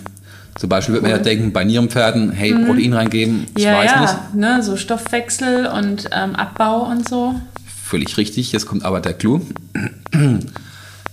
Zum 0.58 0.70
Beispiel 0.70 0.94
würde 0.94 1.04
man 1.04 1.12
ja 1.12 1.18
denken, 1.18 1.52
bei 1.52 1.64
Nierenpferden, 1.66 2.32
hey, 2.32 2.54
Mhm. 2.54 2.66
Protein 2.66 2.94
reingeben, 2.94 3.48
ich 3.58 3.64
ja, 3.64 3.78
weiß 3.78 3.92
ja, 3.92 4.02
nicht. 4.02 4.36
Ne, 4.36 4.64
so 4.64 4.78
Stoffwechsel 4.78 5.68
und 5.68 6.10
ähm, 6.12 6.36
Abbau 6.36 6.90
und 6.90 7.08
so. 7.10 7.36
Völlig 7.84 8.18
richtig, 8.18 8.52
jetzt 8.54 8.66
kommt 8.66 8.86
aber 8.86 9.02
der 9.02 9.14
Clou. 9.14 9.42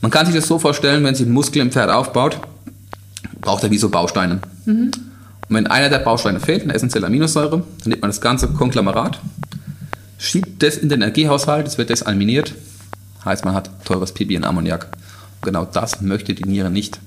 Man 0.01 0.11
kann 0.11 0.27
sich 0.27 0.35
das 0.35 0.47
so 0.47 0.59
vorstellen, 0.59 1.03
wenn 1.05 1.15
sich 1.15 1.27
ein 1.27 1.33
Muskel 1.33 1.61
im 1.63 1.73
Pferd 1.73 1.91
aufbaut, 1.91 2.39
braucht 3.43 3.63
er 3.65 3.71
wie 3.71 3.79
so 3.79 3.91
Bausteine. 3.91 4.41
Und 5.49 5.57
wenn 5.57 5.67
einer 5.67 5.91
der 5.91 5.99
Bausteine 5.99 6.41
fehlt, 6.41 6.63
eine 6.63 6.75
essentielle 6.75 7.07
Aminosäure, 7.07 7.63
dann 7.81 7.89
nimmt 7.89 8.01
man 8.01 8.11
das 8.11 8.23
ganze 8.23 8.49
Konglomerat, 8.49 9.21
schiebt 10.17 10.63
das 10.63 10.79
in 10.79 10.89
den 10.89 11.03
Energiehaushalt, 11.03 11.67
es 11.67 11.77
wird 11.77 11.91
desalminiert, 11.91 12.55
heißt 13.25 13.45
man 13.45 13.55
hat 13.55 13.85
teures 13.85 14.13
Pipi 14.13 14.35
in 14.35 14.45
Ammoniak. 14.45 14.85
Und 14.85 15.43
genau 15.43 15.67
das 15.67 16.01
möchte 16.01 16.33
die 16.33 16.45
Niere 16.45 16.71
nicht. 16.71 17.01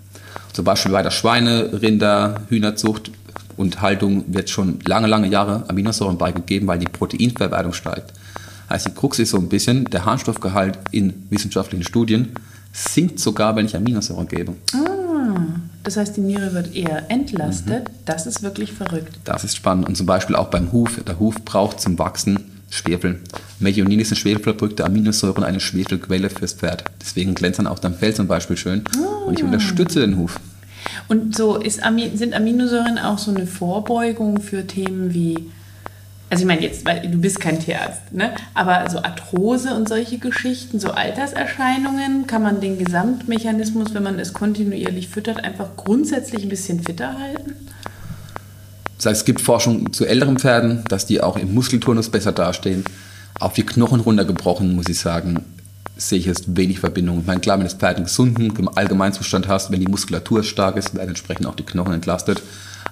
Zum 0.53 0.63
Beispiel 0.63 0.91
bei 0.91 1.01
der 1.01 1.11
Schweine-, 1.11 1.81
Rinder-, 1.81 2.41
Hühnerzucht 2.49 3.11
und 3.57 3.81
Haltung 3.81 4.25
wird 4.27 4.49
schon 4.49 4.79
lange, 4.85 5.07
lange 5.07 5.27
Jahre 5.27 5.63
Aminosäuren 5.67 6.17
beigegeben, 6.17 6.67
weil 6.67 6.79
die 6.79 6.85
Proteinverwertung 6.85 7.73
steigt. 7.73 8.13
Heißt, 8.69 8.87
die 8.87 8.93
Krux 8.93 9.19
ist 9.19 9.29
so 9.29 9.37
ein 9.37 9.49
bisschen, 9.49 9.85
der 9.85 10.05
Harnstoffgehalt 10.05 10.77
in 10.91 11.25
wissenschaftlichen 11.29 11.83
Studien 11.83 12.33
sinkt 12.73 13.19
sogar, 13.19 13.55
wenn 13.55 13.65
ich 13.65 13.75
Aminosäuren 13.75 14.27
gebe. 14.27 14.53
Das 15.85 15.97
heißt, 15.97 16.17
die 16.17 16.21
Niere 16.21 16.53
wird 16.53 16.75
eher 16.75 17.11
entlastet. 17.11 17.91
Das 18.05 18.25
ist 18.25 18.41
wirklich 18.41 18.73
verrückt. 18.73 19.19
Das 19.23 19.43
ist 19.43 19.55
spannend. 19.55 19.87
Und 19.87 19.95
zum 19.95 20.07
Beispiel 20.07 20.35
auch 20.35 20.47
beim 20.47 20.71
Huf. 20.71 20.99
Der 21.07 21.19
Huf 21.19 21.35
braucht 21.45 21.79
zum 21.79 21.99
Wachsen 21.99 22.39
Schwefel. 22.71 23.21
Methionin 23.59 23.99
ist 23.99 24.11
eine 24.11 24.17
schwefelverbrückte 24.17 24.83
Aminosäure 24.83 25.35
und 25.35 25.43
eine 25.43 25.59
Schwefelquelle 25.59 26.31
fürs 26.31 26.53
Pferd. 26.53 26.85
Deswegen 26.99 27.35
glänzt 27.35 27.59
dann 27.59 27.67
auch 27.67 27.77
dein 27.77 27.93
Fell 27.93 28.15
zum 28.15 28.27
Beispiel 28.27 28.57
schön. 28.57 28.83
Und 29.27 29.37
ich 29.37 29.45
unterstütze 29.45 29.99
den 30.01 30.17
Huf. 30.17 30.39
Und 31.07 31.35
so 31.35 31.57
ist, 31.57 31.81
sind 32.15 32.33
Aminosäuren 32.33 32.97
auch 32.97 33.19
so 33.19 33.29
eine 33.29 33.45
Vorbeugung 33.45 34.41
für 34.41 34.65
Themen 34.65 35.13
wie, 35.13 35.51
also 36.29 36.41
ich 36.41 36.47
meine 36.47 36.61
jetzt, 36.61 36.85
weil 36.85 37.07
du 37.07 37.17
bist 37.19 37.39
kein 37.39 37.59
Tierarzt, 37.59 38.11
ne? 38.11 38.33
aber 38.53 38.89
so 38.89 38.97
Arthrose 38.97 39.75
und 39.75 39.87
solche 39.87 40.17
Geschichten, 40.17 40.79
so 40.79 40.91
Alterserscheinungen, 40.91 42.25
kann 42.25 42.41
man 42.41 42.61
den 42.61 42.79
Gesamtmechanismus, 42.83 43.93
wenn 43.93 44.03
man 44.03 44.17
es 44.17 44.33
kontinuierlich 44.33 45.07
füttert, 45.07 45.43
einfach 45.43 45.75
grundsätzlich 45.77 46.43
ein 46.43 46.49
bisschen 46.49 46.81
fitter 46.81 47.19
halten? 47.19 47.53
Das 48.97 49.05
heißt, 49.05 49.21
es 49.21 49.25
gibt 49.25 49.41
Forschung 49.41 49.93
zu 49.93 50.05
älteren 50.05 50.39
Pferden, 50.39 50.83
dass 50.87 51.05
die 51.05 51.21
auch 51.21 51.37
im 51.37 51.53
Muskelturnus 51.53 52.09
besser 52.09 52.31
dastehen. 52.31 52.83
Auf 53.39 53.53
die 53.53 53.63
Knochen 53.63 53.99
runtergebrochen, 53.99 54.75
muss 54.75 54.89
ich 54.89 54.99
sagen, 54.99 55.43
sehe 55.97 56.19
ich 56.19 56.25
jetzt 56.25 56.57
wenig 56.57 56.79
Verbindung. 56.79 57.19
Ich 57.19 57.25
meine, 57.25 57.39
klar, 57.39 57.57
wenn 57.57 57.65
das 57.65 57.75
Pferd 57.75 57.97
einen 57.97 58.05
gesunden 58.05 58.67
Allgemeinzustand 58.69 59.47
hast, 59.47 59.71
wenn 59.71 59.79
die 59.79 59.87
Muskulatur 59.87 60.43
stark 60.43 60.77
ist, 60.77 60.95
werden 60.95 61.09
entsprechend 61.09 61.45
auch 61.45 61.55
die 61.55 61.63
Knochen 61.63 61.93
entlastet. 61.93 62.41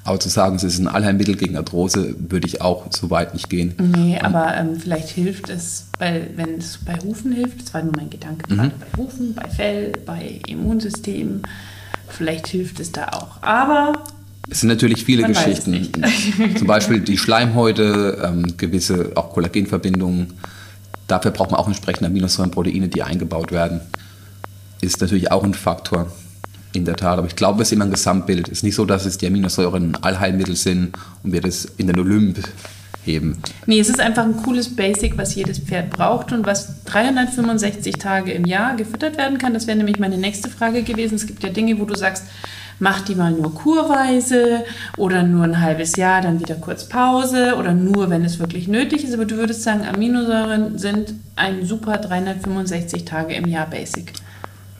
Aber 0.05 0.19
zu 0.19 0.27
sagen, 0.27 0.55
es 0.57 0.63
ist 0.63 0.79
ein 0.79 0.87
Allheilmittel 0.87 1.35
gegen 1.37 1.55
Arthrose, 1.55 2.15
würde 2.17 2.45
ich 2.45 2.61
auch 2.61 2.87
so 2.91 3.09
weit 3.09 3.33
nicht 3.33 3.49
gehen. 3.49 3.73
Nee, 3.95 4.19
aber 4.21 4.53
ähm, 4.57 4.77
vielleicht 4.77 5.07
hilft 5.09 5.49
es, 5.49 5.87
weil 5.97 6.29
wenn 6.35 6.57
es 6.57 6.79
bei 6.85 6.97
Hufen 6.99 7.31
hilft, 7.31 7.61
das 7.61 7.73
war 7.73 7.83
nur 7.83 7.93
mein 7.95 8.09
Gedanke, 8.09 8.53
gerade 8.53 8.71
bei 8.79 8.97
Hufen, 9.01 9.33
bei 9.33 9.47
Fell, 9.49 9.93
bei 10.05 10.41
Immunsystem, 10.47 11.41
vielleicht 12.09 12.47
hilft 12.47 12.81
es 12.81 12.91
da 12.91 13.07
auch. 13.09 13.41
Aber 13.41 13.93
Es 14.49 14.59
sind 14.59 14.67
natürlich 14.69 15.05
viele 15.05 15.21
Man 15.21 15.33
Geschichten. 15.33 15.89
Zum 16.57 16.67
Beispiel 16.67 16.99
die 16.99 17.17
Schleimhäute, 17.17 18.21
ähm, 18.25 18.57
gewisse 18.57 19.11
auch 19.15 19.31
Kollagenverbindungen. 19.31 20.33
Dafür 21.07 21.31
braucht 21.31 21.51
man 21.51 21.61
auch 21.61 21.67
entsprechende 21.67 22.07
Aminosäuren, 22.09 22.51
Proteine, 22.51 22.89
die 22.89 23.03
eingebaut 23.03 23.53
werden. 23.53 23.79
Ist 24.81 24.99
natürlich 24.99 25.31
auch 25.31 25.45
ein 25.45 25.53
Faktor. 25.53 26.11
In 26.73 26.85
der 26.85 26.95
Tat. 26.95 27.19
Aber 27.19 27.27
ich 27.27 27.35
glaube, 27.35 27.61
es 27.61 27.69
ist 27.69 27.73
immer 27.73 27.85
ein 27.85 27.91
Gesamtbild. 27.91 28.47
Es 28.47 28.59
ist 28.59 28.63
nicht 28.63 28.75
so, 28.75 28.85
dass 28.85 29.05
es 29.05 29.17
die 29.17 29.27
Aminosäuren 29.27 29.95
Allheilmittel 30.01 30.55
sind 30.55 30.97
und 31.23 31.31
wir 31.31 31.41
das 31.41 31.65
in 31.77 31.87
den 31.87 31.99
Olymp 31.99 32.39
heben. 33.05 33.37
Nee, 33.65 33.79
es 33.79 33.89
ist 33.89 33.99
einfach 33.99 34.23
ein 34.23 34.37
cooles 34.37 34.75
Basic, 34.75 35.17
was 35.17 35.35
jedes 35.35 35.59
Pferd 35.59 35.91
braucht 35.91 36.31
und 36.31 36.45
was 36.45 36.83
365 36.85 37.95
Tage 37.95 38.31
im 38.31 38.45
Jahr 38.45 38.75
gefüttert 38.75 39.17
werden 39.17 39.37
kann. 39.37 39.53
Das 39.53 39.67
wäre 39.67 39.77
nämlich 39.77 39.99
meine 39.99 40.17
nächste 40.17 40.49
Frage 40.49 40.83
gewesen. 40.83 41.15
Es 41.15 41.27
gibt 41.27 41.43
ja 41.43 41.49
Dinge, 41.49 41.79
wo 41.79 41.85
du 41.85 41.95
sagst, 41.95 42.23
mach 42.79 43.01
die 43.01 43.15
mal 43.15 43.31
nur 43.31 43.53
kurweise 43.53 44.63
oder 44.97 45.23
nur 45.23 45.43
ein 45.43 45.61
halbes 45.61 45.95
Jahr, 45.95 46.21
dann 46.21 46.39
wieder 46.39 46.55
kurz 46.55 46.85
Pause 46.85 47.55
oder 47.57 47.73
nur, 47.73 48.09
wenn 48.09 48.25
es 48.25 48.39
wirklich 48.39 48.67
nötig 48.67 49.03
ist. 49.03 49.13
Aber 49.13 49.25
du 49.25 49.37
würdest 49.37 49.63
sagen, 49.63 49.85
Aminosäuren 49.85 50.77
sind 50.77 51.13
ein 51.35 51.65
super 51.65 51.97
365 51.97 53.05
Tage 53.05 53.35
im 53.35 53.47
Jahr 53.47 53.69
Basic. 53.69 54.13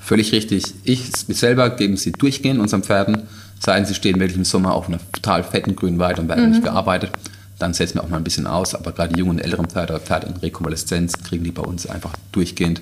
Völlig 0.04 0.34
richtig. 0.34 0.66
Ich 0.84 1.12
selber 1.30 1.70
gebe 1.70 1.96
sie 1.96 2.12
durchgehend 2.12 2.60
unseren 2.60 2.84
Pferden. 2.84 3.24
Seien 3.62 3.86
sie 3.86 3.94
stehen 3.94 4.20
wirklich 4.20 4.38
im 4.38 4.44
Sommer 4.44 4.74
auf 4.74 4.90
einer 4.90 5.00
total 5.14 5.46
fetten 5.46 5.78
grünen 5.78 5.98
Weide 5.98 6.20
und 6.20 6.28
werden 6.28 6.50
nicht 6.52 6.62
gearbeitet. 6.62 7.12
Dann 7.58 7.74
setzen 7.74 7.96
wir 7.96 8.04
auch 8.04 8.10
mal 8.10 8.18
ein 8.18 8.24
bisschen 8.26 8.46
aus. 8.46 8.76
Aber 8.76 8.92
gerade 8.92 9.14
die 9.14 9.20
jungen 9.20 9.38
und 9.38 9.40
älteren 9.40 9.68
Pferde, 9.68 9.98
Pferde 10.02 10.28
in 10.28 10.36
Rekonvaleszenz, 10.36 11.14
kriegen 11.24 11.46
die 11.46 11.52
bei 11.52 11.62
uns 11.62 11.88
einfach 11.88 12.12
durchgehend. 12.34 12.82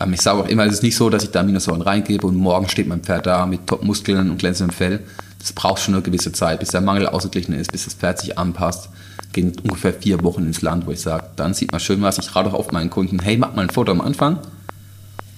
Ähm, 0.00 0.12
ich 0.12 0.20
sage 0.20 0.40
auch 0.40 0.48
immer, 0.48 0.66
es 0.66 0.74
ist 0.74 0.82
nicht 0.82 0.96
so, 0.96 1.08
dass 1.10 1.22
ich 1.22 1.30
da 1.30 1.40
Aminosäuren 1.40 1.80
reingebe 1.80 2.26
und 2.26 2.34
morgen 2.34 2.68
steht 2.68 2.88
mein 2.88 3.02
Pferd 3.02 3.26
da 3.26 3.46
mit 3.46 3.68
Top-Muskeln 3.68 4.28
und 4.28 4.38
glänzendem 4.38 4.74
Fell. 4.74 5.00
Das 5.38 5.52
braucht 5.52 5.80
schon 5.80 5.94
eine 5.94 6.02
gewisse 6.02 6.32
Zeit, 6.32 6.58
bis 6.58 6.70
der 6.70 6.80
Mangel 6.80 7.06
ausgeglichen 7.06 7.54
ist, 7.54 7.70
bis 7.70 7.84
das 7.84 7.94
Pferd 7.94 8.18
sich 8.18 8.36
anpasst. 8.36 8.88
Gehen 9.32 9.52
ungefähr 9.62 9.92
vier 9.92 10.24
Wochen 10.24 10.44
ins 10.44 10.62
Land, 10.62 10.88
wo 10.88 10.90
ich 10.90 11.00
sage, 11.00 11.26
dann 11.36 11.54
sieht 11.54 11.70
man 11.70 11.80
schön 11.80 12.02
was. 12.02 12.18
Ich 12.18 12.34
rate 12.34 12.50
auch 12.50 12.58
oft 12.58 12.72
meinen 12.72 12.90
Kunden, 12.90 13.20
hey, 13.20 13.36
mach 13.36 13.54
mal 13.54 13.62
ein 13.62 13.70
Foto 13.70 13.92
am 13.92 14.00
Anfang 14.00 14.40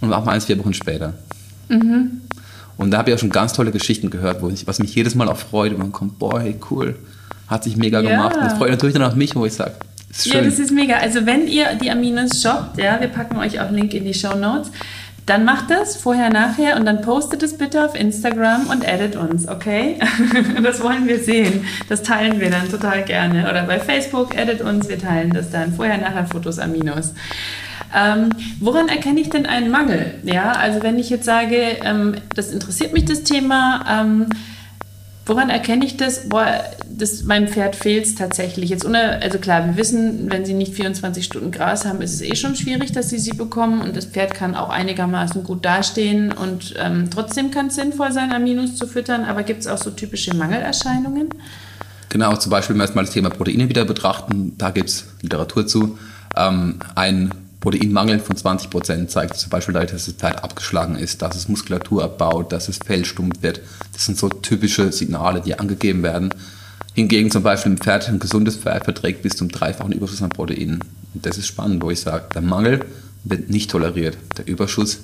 und 0.01 0.09
mach 0.09 0.25
mal 0.25 0.33
eins 0.33 0.45
vier 0.47 0.59
Wochen 0.59 0.75
später. 0.75 1.15
Und 1.69 2.91
da 2.91 2.99
habe 2.99 3.11
ich 3.11 3.17
auch 3.17 3.21
schon 3.21 3.31
ganz 3.31 3.53
tolle 3.53 3.71
Geschichten 3.71 4.11
gehört, 4.11 4.43
wo 4.43 4.49
ich, 4.49 4.67
was 4.67 4.79
mich 4.79 4.95
jedes 4.95 5.15
Mal 5.15 5.29
auch 5.29 5.37
freut, 5.37 5.73
wenn 5.73 5.79
man 5.79 5.93
kommt, 5.93 6.19
boah, 6.19 6.41
hey, 6.41 6.57
cool, 6.71 6.97
hat 7.47 7.65
sich 7.65 7.77
mega 7.77 8.01
Ja. 8.01 8.11
gemacht. 8.11 8.37
Und 8.37 8.45
das 8.45 8.55
freut 8.55 8.71
natürlich 8.71 8.95
dann 8.95 9.05
auch 9.05 9.15
mich, 9.15 9.37
wo 9.37 9.45
ich 9.47 9.53
sage, 9.53 9.73
ist 10.11 10.25
schön. 10.25 10.33
Ja, 10.33 10.51
das 10.51 10.59
ist 10.59 10.73
mega. 10.73 10.97
Also 10.97 11.27
wenn 11.27 11.47
ihr 11.47 11.75
die 11.81 11.91
Aminos 11.91 12.43
shoppt, 12.43 12.79
ja, 12.79 13.01
wir 13.01 13.09
packen 13.09 13.37
euch 13.37 13.61
auch 13.61 13.71
Link 13.71 13.95
in 13.95 14.05
die 14.05 14.15
Show 14.15 14.35
Notes, 14.35 14.71
dann 15.27 15.45
macht 15.45 15.71
das 15.71 15.97
vorher, 15.97 16.31
nachher 16.31 16.77
und 16.77 16.87
dann 16.87 17.03
postet 17.03 17.43
es 17.45 17.57
bitte 17.57 17.85
auf 17.85 17.95
Instagram 17.95 18.67
und 18.69 18.83
edit 18.83 19.15
uns, 19.15 19.47
okay? 19.47 19.97
Das 20.63 20.83
wollen 20.83 21.07
wir 21.07 21.21
sehen. 21.21 21.65
Das 21.89 22.03
teilen 22.03 22.41
wir 22.41 22.51
dann 22.51 22.69
total 22.69 23.05
gerne. 23.05 23.49
Oder 23.49 23.63
bei 23.65 23.79
Facebook, 23.79 24.37
edit 24.37 24.61
uns, 24.63 24.89
wir 24.89 24.99
teilen 24.99 25.31
das 25.33 25.51
dann. 25.51 25.73
Vorher, 25.75 25.99
nachher 25.99 26.27
Fotos 26.27 26.59
Aminos. 26.59 27.13
Ähm, 27.95 28.31
woran 28.61 28.89
erkenne 28.89 29.21
ich 29.21 29.31
denn 29.31 29.47
einen 29.47 29.71
Mangel? 29.71 30.15
Ja, 30.25 30.53
also 30.53 30.83
wenn 30.83 30.99
ich 30.99 31.11
jetzt 31.11 31.25
sage, 31.25 31.79
ähm, 31.85 32.15
das 32.35 32.53
interessiert 32.53 32.93
mich 32.93 33.05
das 33.05 33.25
Thema, 33.25 33.85
ähm, 33.89 34.27
Woran 35.31 35.49
erkenne 35.49 35.85
ich 35.85 35.97
das? 35.97 36.29
Boah, 36.29 36.65
das 36.91 37.23
meinem 37.23 37.47
Pferd 37.47 37.77
fehlt 37.77 38.05
es 38.05 38.17
tatsächlich. 38.17 38.69
Jetzt 38.69 38.85
ohne, 38.85 39.23
also 39.23 39.39
klar, 39.39 39.65
wir 39.65 39.77
wissen, 39.77 40.29
wenn 40.29 40.45
sie 40.45 40.55
nicht 40.55 40.75
24 40.75 41.25
Stunden 41.25 41.53
Gras 41.53 41.85
haben, 41.85 42.03
ist 42.03 42.15
es 42.15 42.21
eh 42.21 42.35
schon 42.35 42.57
schwierig, 42.57 42.91
dass 42.91 43.11
sie 43.11 43.19
sie 43.21 43.35
bekommen 43.35 43.81
und 43.81 43.97
das 43.97 44.07
Pferd 44.07 44.35
kann 44.35 44.57
auch 44.57 44.71
einigermaßen 44.71 45.45
gut 45.45 45.65
dastehen 45.65 46.33
und 46.33 46.75
ähm, 46.79 47.11
trotzdem 47.13 47.53
kann 47.53 47.69
es 47.69 47.77
sinnvoll 47.77 48.11
sein, 48.11 48.33
Aminos 48.33 48.75
zu 48.75 48.89
füttern. 48.89 49.25
Aber 49.25 49.45
gibt 49.45 49.61
es 49.61 49.69
auch 49.69 49.79
so 49.79 49.91
typische 49.91 50.35
Mangelerscheinungen? 50.35 51.29
Genau, 52.09 52.35
zum 52.35 52.51
Beispiel, 52.51 52.75
wenn 52.75 52.81
wir 52.81 52.87
jetzt 52.87 52.97
mal 52.97 53.05
das 53.05 53.13
Thema 53.13 53.31
Proteine 53.31 53.69
wieder 53.69 53.85
betrachten, 53.85 54.55
da 54.59 54.71
gibt 54.71 54.89
es 54.89 55.07
Literatur 55.23 55.65
zu. 55.65 55.97
Ähm, 56.37 56.81
ein 56.97 57.31
Proteinmangel 57.61 58.21
von 58.21 58.37
20 58.37 58.71
Prozent 58.71 59.11
zeigt 59.11 59.37
zum 59.37 59.51
Beispiel 59.51 59.75
dadurch, 59.75 59.93
dass 59.93 60.07
das 60.07 60.15
Pferd 60.15 60.43
abgeschlagen 60.43 60.97
ist, 60.97 61.21
dass 61.21 61.37
es 61.37 61.49
Muskulatur 61.49 62.05
abbaut, 62.05 62.53
dass 62.53 62.67
das 62.67 62.79
Fell 62.79 63.05
stumpf 63.05 63.43
wird. 63.43 63.61
Das 63.93 64.07
sind 64.07 64.17
so 64.17 64.29
typische 64.29 64.91
Signale, 64.93 65.43
die 65.43 65.59
angegeben 65.59 66.03
werden. 66.03 66.35
Hingegen 66.95 67.31
zum 67.31 67.43
Beispiel 67.43 67.73
ein 67.73 67.79
Pferd, 67.79 68.09
ein 68.09 68.19
gesundes 68.19 68.57
Pferd 68.57 68.85
verträgt 68.85 69.23
bis 69.23 69.37
zum 69.37 69.49
dreifachen 69.49 69.93
Überschuss 69.93 70.23
an 70.23 70.31
Proteinen. 70.31 70.81
Und 71.15 71.27
das 71.27 71.37
ist 71.37 71.47
spannend, 71.47 71.83
wo 71.83 71.91
ich 71.91 72.01
sage, 72.01 72.25
der 72.35 72.43
Mangel 72.43 72.85
wird 73.25 73.51
nicht 73.51 73.71
toleriert, 73.71 74.17
der 74.39 74.49
Überschuss 74.49 75.01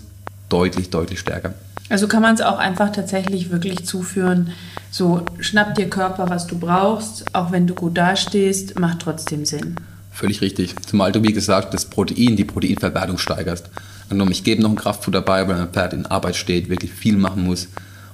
deutlich, 0.48 0.90
deutlich 0.90 1.20
stärker. 1.20 1.54
Also 1.88 2.08
kann 2.08 2.22
man 2.22 2.34
es 2.34 2.40
auch 2.40 2.58
einfach 2.58 2.90
tatsächlich 2.90 3.50
wirklich 3.50 3.84
zuführen, 3.84 4.52
so 4.90 5.24
schnapp 5.38 5.74
dir 5.74 5.88
Körper, 5.88 6.28
was 6.28 6.46
du 6.46 6.58
brauchst, 6.58 7.34
auch 7.34 7.52
wenn 7.52 7.66
du 7.66 7.74
gut 7.74 7.96
dastehst, 7.96 8.78
macht 8.78 9.00
trotzdem 9.00 9.44
Sinn. 9.44 9.76
Völlig 10.16 10.40
richtig. 10.40 10.74
Zumal 10.86 11.12
du, 11.12 11.22
wie 11.22 11.34
gesagt, 11.34 11.74
das 11.74 11.84
Protein, 11.84 12.36
die 12.36 12.44
Proteinverwertung 12.44 13.18
steigerst. 13.18 13.68
Angenommen, 14.04 14.32
ich 14.32 14.44
gebe 14.44 14.62
noch 14.62 14.70
ein 14.70 14.76
Kraftfutter 14.76 15.20
bei, 15.20 15.46
weil 15.46 15.56
mein 15.56 15.68
Pferd 15.68 15.92
in 15.92 16.06
Arbeit 16.06 16.36
steht, 16.36 16.70
wirklich 16.70 16.90
viel 16.90 17.18
machen 17.18 17.44
muss. 17.44 17.68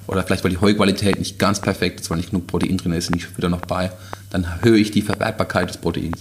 Oder 0.09 0.25
vielleicht, 0.25 0.43
weil 0.43 0.51
die 0.51 0.61
Heuqualität 0.61 1.21
nicht 1.21 1.39
ganz 1.39 1.61
perfekt 1.61 2.01
ist, 2.01 2.11
weil 2.11 2.17
nicht 2.17 2.31
genug 2.31 2.49
Protein 2.49 2.77
drin 2.77 2.91
ist 2.91 3.09
und 3.09 3.15
ich 3.15 3.27
fütter 3.27 3.49
noch 3.49 3.61
bei. 3.61 3.93
Dann 4.31 4.43
erhöhe 4.43 4.79
ich 4.79 4.91
die 4.91 5.03
Verwertbarkeit 5.03 5.69
des 5.69 5.77
Proteins. 5.77 6.19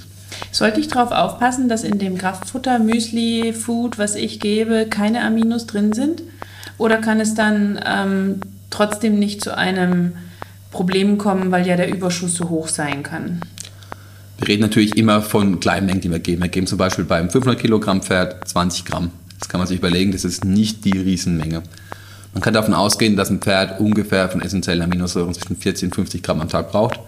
Sollte 0.52 0.80
ich 0.80 0.88
darauf 0.88 1.10
aufpassen, 1.10 1.68
dass 1.68 1.84
in 1.84 1.98
dem 1.98 2.16
Kraftfutter, 2.16 2.78
Müsli, 2.78 3.52
Food, 3.52 3.98
was 3.98 4.14
ich 4.14 4.40
gebe, 4.40 4.86
keine 4.88 5.24
Aminos 5.24 5.66
drin 5.66 5.94
sind? 5.94 6.22
Oder 6.78 6.98
kann 6.98 7.20
es 7.20 7.34
dann 7.34 7.80
ähm, 7.84 8.42
trotzdem 8.70 9.18
nicht 9.18 9.44
zu 9.44 9.58
einem 9.58 10.12
Problem 10.70 11.18
kommen, 11.18 11.50
weil 11.50 11.66
ja 11.66 11.76
der 11.76 11.92
Überschuss 11.92 12.36
so 12.36 12.50
hoch 12.50 12.68
sein 12.68 13.02
kann? 13.02 13.42
Wir 14.42 14.48
reden 14.48 14.64
natürlich 14.64 14.98
immer 14.98 15.22
von 15.22 15.60
kleinen 15.60 15.86
Mengen, 15.86 16.02
die 16.02 16.10
wir 16.10 16.18
geben. 16.18 16.42
Wir 16.42 16.50
geben 16.50 16.66
zum 16.66 16.80
Beispiel 16.80 17.06
beim 17.06 17.30
500 17.30 17.62
Kilogramm 17.62 18.02
Pferd 18.02 18.48
20 18.48 18.86
Gramm. 18.86 19.12
Das 19.40 19.48
kann 19.48 19.60
man 19.60 19.68
sich 19.68 19.78
überlegen, 19.78 20.12
das 20.12 20.26
ist 20.26 20.46
nicht 20.46 20.84
die 20.84 20.98
Riesenmenge. 20.98 21.62
Man 22.34 22.42
kann 22.42 22.56
davon 22.56 22.74
ausgehen, 22.74 23.16
dass 23.16 23.30
ein 23.30 23.40
Pferd 23.40 23.80
ungefähr 23.80 24.30
von 24.30 24.42
essentiellen 24.42 24.82
Aminosäuren 24.82 25.36
zwischen 25.36 25.58
40 25.58 25.90
und 25.90 25.96
50 25.96 26.24
Gramm 26.24 26.42
am 26.42 26.50
Tag 26.50 26.72
braucht. 26.72 27.00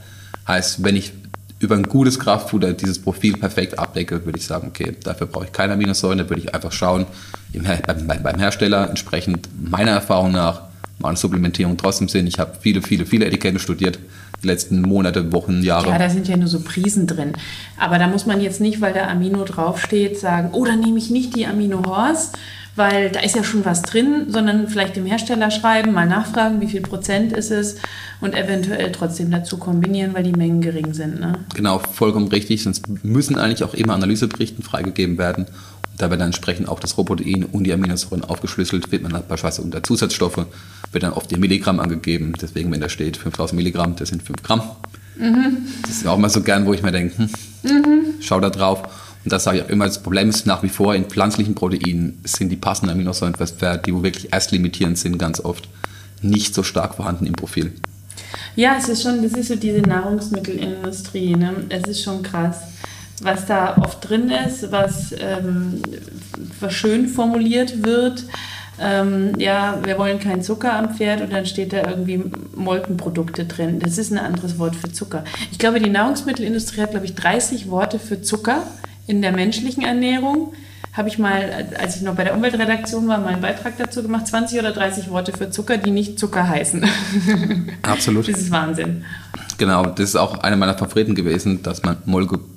Heißt, 0.47 0.83
wenn 0.83 0.95
ich 0.95 1.11
über 1.57 1.73
ein 1.73 1.83
gutes 1.83 2.19
Kraftfutter 2.19 2.73
dieses 2.73 2.99
Profil 2.99 3.35
perfekt 3.35 3.79
abdecke, 3.79 4.25
würde 4.25 4.37
ich 4.37 4.45
sagen, 4.45 4.67
okay, 4.67 4.95
dafür 5.03 5.25
brauche 5.25 5.45
ich 5.45 5.51
keine 5.51 5.73
Aminosäuren, 5.73 6.19
da 6.19 6.29
würde 6.29 6.43
ich 6.43 6.53
einfach 6.53 6.71
schauen, 6.71 7.07
beim 7.51 8.37
Hersteller 8.37 8.89
entsprechend 8.89 9.49
meiner 9.59 9.91
Erfahrung 9.91 10.33
nach 10.33 10.72
macht 11.03 11.17
Supplementierung 11.17 11.77
trotzdem 11.77 12.09
Sinn. 12.09 12.27
Ich 12.27 12.39
habe 12.39 12.53
viele, 12.59 12.81
viele, 12.81 13.05
viele 13.05 13.25
Etiketten 13.25 13.59
studiert, 13.59 13.99
die 14.41 14.47
letzten 14.47 14.81
Monate, 14.81 15.31
Wochen, 15.31 15.61
Jahre. 15.61 15.89
Ja, 15.89 15.97
da 15.97 16.09
sind 16.09 16.27
ja 16.27 16.37
nur 16.37 16.47
so 16.47 16.61
Prisen 16.61 17.07
drin. 17.07 17.33
Aber 17.77 17.99
da 17.99 18.07
muss 18.07 18.25
man 18.25 18.41
jetzt 18.41 18.59
nicht, 18.59 18.81
weil 18.81 18.93
da 18.93 19.07
Amino 19.07 19.43
draufsteht, 19.43 20.19
sagen, 20.19 20.49
oh, 20.53 20.65
dann 20.65 20.79
nehme 20.79 20.97
ich 20.97 21.09
nicht 21.09 21.35
die 21.35 21.45
Amino 21.45 21.83
Horse, 21.85 22.29
weil 22.75 23.11
da 23.11 23.19
ist 23.19 23.35
ja 23.35 23.43
schon 23.43 23.65
was 23.65 23.83
drin, 23.83 24.25
sondern 24.29 24.67
vielleicht 24.67 24.95
dem 24.95 25.05
Hersteller 25.05 25.51
schreiben, 25.51 25.93
mal 25.93 26.07
nachfragen, 26.07 26.59
wie 26.59 26.67
viel 26.67 26.81
Prozent 26.81 27.31
ist 27.31 27.51
es 27.51 27.75
und 28.19 28.35
eventuell 28.35 28.91
trotzdem 28.91 29.29
dazu 29.29 29.57
kombinieren, 29.57 30.13
weil 30.13 30.23
die 30.23 30.31
Mengen 30.31 30.61
gering 30.61 30.93
sind. 30.93 31.19
Ne? 31.19 31.33
Genau, 31.53 31.79
vollkommen 31.79 32.27
richtig. 32.29 32.63
Sonst 32.63 32.87
müssen 33.03 33.37
eigentlich 33.37 33.63
auch 33.63 33.75
immer 33.75 33.93
Analyseberichten 33.93 34.63
freigegeben 34.63 35.17
werden. 35.17 35.45
Da 35.97 36.09
wird 36.09 36.21
dann 36.21 36.27
entsprechend 36.27 36.67
auch 36.67 36.79
das 36.79 36.97
Rohprotein 36.97 37.45
und 37.45 37.65
die 37.65 37.73
Aminosäuren 37.73 38.23
aufgeschlüsselt, 38.23 38.91
wird 38.91 39.03
man 39.03 39.11
dann 39.11 39.23
beispielsweise 39.27 39.61
unter 39.61 39.83
Zusatzstoffe, 39.83 40.45
wird 40.91 41.03
dann 41.03 41.13
oft 41.13 41.29
die 41.29 41.37
Milligramm 41.37 41.79
angegeben. 41.79 42.33
Deswegen, 42.41 42.71
wenn 42.71 42.81
da 42.81 42.89
steht 42.89 43.17
5000 43.17 43.55
Milligramm, 43.55 43.95
das 43.95 44.09
sind 44.09 44.23
5 44.23 44.41
Gramm. 44.41 44.61
Mhm. 45.17 45.67
Das 45.83 45.91
ist 45.91 46.07
auch 46.07 46.17
mal 46.17 46.29
so 46.29 46.41
gern, 46.41 46.65
wo 46.65 46.73
ich 46.73 46.81
mir 46.81 46.91
denke, 46.91 47.17
hm, 47.17 47.29
mhm. 47.63 48.05
schau 48.19 48.39
da 48.39 48.49
drauf. 48.49 48.83
Und 49.23 49.31
das 49.31 49.43
sage 49.43 49.59
ich 49.59 49.63
auch 49.63 49.69
immer, 49.69 49.85
das 49.85 50.01
Problem 50.01 50.29
ist 50.29 50.45
nach 50.45 50.63
wie 50.63 50.69
vor, 50.69 50.95
in 50.95 51.05
pflanzlichen 51.05 51.55
Proteinen 51.55 52.19
sind 52.23 52.49
die 52.49 52.57
passenden 52.57 52.91
Aminosäuren 52.91 53.35
die 53.85 53.93
wo 53.93 54.03
wirklich 54.03 54.33
erst 54.33 54.51
limitierend 54.51 54.97
sind, 54.97 55.17
ganz 55.17 55.39
oft 55.39 55.69
nicht 56.21 56.53
so 56.55 56.63
stark 56.63 56.95
vorhanden 56.95 57.25
im 57.25 57.33
Profil. 57.33 57.73
Ja, 58.55 58.75
es 58.77 58.89
ist 58.89 59.03
schon, 59.03 59.21
das 59.23 59.33
ist 59.33 59.47
so 59.47 59.55
diese 59.55 59.79
Nahrungsmittelindustrie, 59.81 61.35
ne? 61.35 61.55
Es 61.69 61.83
ist 61.83 62.03
schon 62.03 62.21
krass, 62.21 62.57
was 63.21 63.45
da 63.45 63.77
oft 63.77 64.09
drin 64.09 64.29
ist, 64.29 64.71
was, 64.71 65.13
ähm, 65.19 65.81
was 66.59 66.73
schön 66.73 67.07
formuliert 67.07 67.85
wird. 67.85 68.25
Ähm, 68.79 69.33
ja, 69.37 69.79
wir 69.83 69.99
wollen 69.99 70.19
keinen 70.19 70.41
Zucker 70.41 70.73
am 70.73 70.95
Pferd 70.95 71.21
und 71.21 71.31
dann 71.31 71.45
steht 71.45 71.73
da 71.73 71.87
irgendwie 71.87 72.23
Molkenprodukte 72.55 73.45
drin. 73.45 73.79
Das 73.79 73.97
ist 73.97 74.11
ein 74.11 74.17
anderes 74.17 74.57
Wort 74.57 74.75
für 74.75 74.91
Zucker. 74.91 75.23
Ich 75.51 75.59
glaube, 75.59 75.79
die 75.79 75.89
Nahrungsmittelindustrie 75.89 76.81
hat, 76.81 76.91
glaube 76.91 77.05
ich, 77.05 77.13
30 77.13 77.69
Worte 77.69 77.99
für 77.99 78.21
Zucker 78.21 78.63
in 79.05 79.21
der 79.21 79.31
menschlichen 79.31 79.83
Ernährung. 79.83 80.53
Habe 80.93 81.07
ich 81.07 81.17
mal, 81.17 81.67
als 81.79 81.95
ich 81.95 82.01
noch 82.03 82.15
bei 82.15 82.23
der 82.23 82.35
Umweltredaktion 82.35 83.07
war, 83.07 83.17
mal 83.19 83.33
einen 83.33 83.41
Beitrag 83.41 83.77
dazu 83.77 84.03
gemacht, 84.03 84.27
20 84.27 84.59
oder 84.59 84.71
30 84.71 85.09
Worte 85.09 85.33
für 85.33 85.49
Zucker, 85.49 85.77
die 85.77 85.91
nicht 85.91 86.19
Zucker 86.19 86.47
heißen. 86.47 86.85
Absolut. 87.81 88.27
das 88.29 88.41
ist 88.41 88.51
Wahnsinn. 88.51 89.03
Genau, 89.57 89.85
das 89.85 90.09
ist 90.09 90.15
auch 90.15 90.39
einer 90.39 90.55
meiner 90.55 90.77
Favoriten 90.77 91.15
gewesen, 91.15 91.63
dass 91.63 91.83
man 91.83 91.97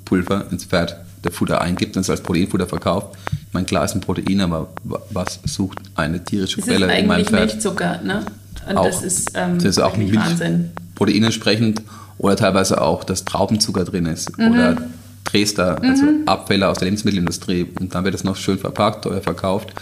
Molkepulver 0.06 0.46
ins 0.50 0.64
Pferd 0.64 0.96
der 1.24 1.32
Futter 1.32 1.60
eingibt 1.60 1.96
und 1.96 2.02
es 2.02 2.10
als 2.10 2.20
Proteinfutter 2.20 2.66
verkauft. 2.66 3.16
Ich 3.32 3.52
meine, 3.52 3.66
klar 3.66 3.84
ist 3.84 3.94
ein 3.94 4.00
Protein, 4.00 4.40
aber 4.40 4.68
was 5.10 5.40
sucht 5.44 5.78
eine 5.94 6.24
tierische 6.24 6.58
das 6.58 6.66
Quelle 6.66 6.98
in 6.98 7.06
meinem 7.06 7.24
Pferd? 7.24 7.32
Das 7.32 7.54
ist 7.54 7.64
Milchzucker, 7.64 8.00
ne? 8.02 8.24
Und 8.68 8.76
auch, 8.76 8.86
das 8.86 9.02
ist, 9.02 9.32
ähm, 9.34 9.56
das 9.56 9.64
ist 9.64 9.78
auch 9.78 9.96
Milch, 9.96 10.16
Wahnsinn. 10.16 10.70
Protein 10.94 11.24
entsprechend 11.24 11.82
oder 12.18 12.36
teilweise 12.36 12.80
auch, 12.80 13.04
dass 13.04 13.24
Traubenzucker 13.24 13.84
drin 13.84 14.06
ist 14.06 14.36
mhm. 14.38 14.52
oder 14.52 14.76
Dresder, 15.24 15.82
also 15.82 16.04
mhm. 16.04 16.22
Abfälle 16.26 16.68
aus 16.68 16.78
der 16.78 16.86
Lebensmittelindustrie. 16.86 17.66
Und 17.78 17.94
dann 17.94 18.04
wird 18.04 18.14
es 18.14 18.24
noch 18.24 18.36
schön 18.36 18.58
verpackt, 18.58 19.04
teuer 19.04 19.20
verkauft. 19.20 19.72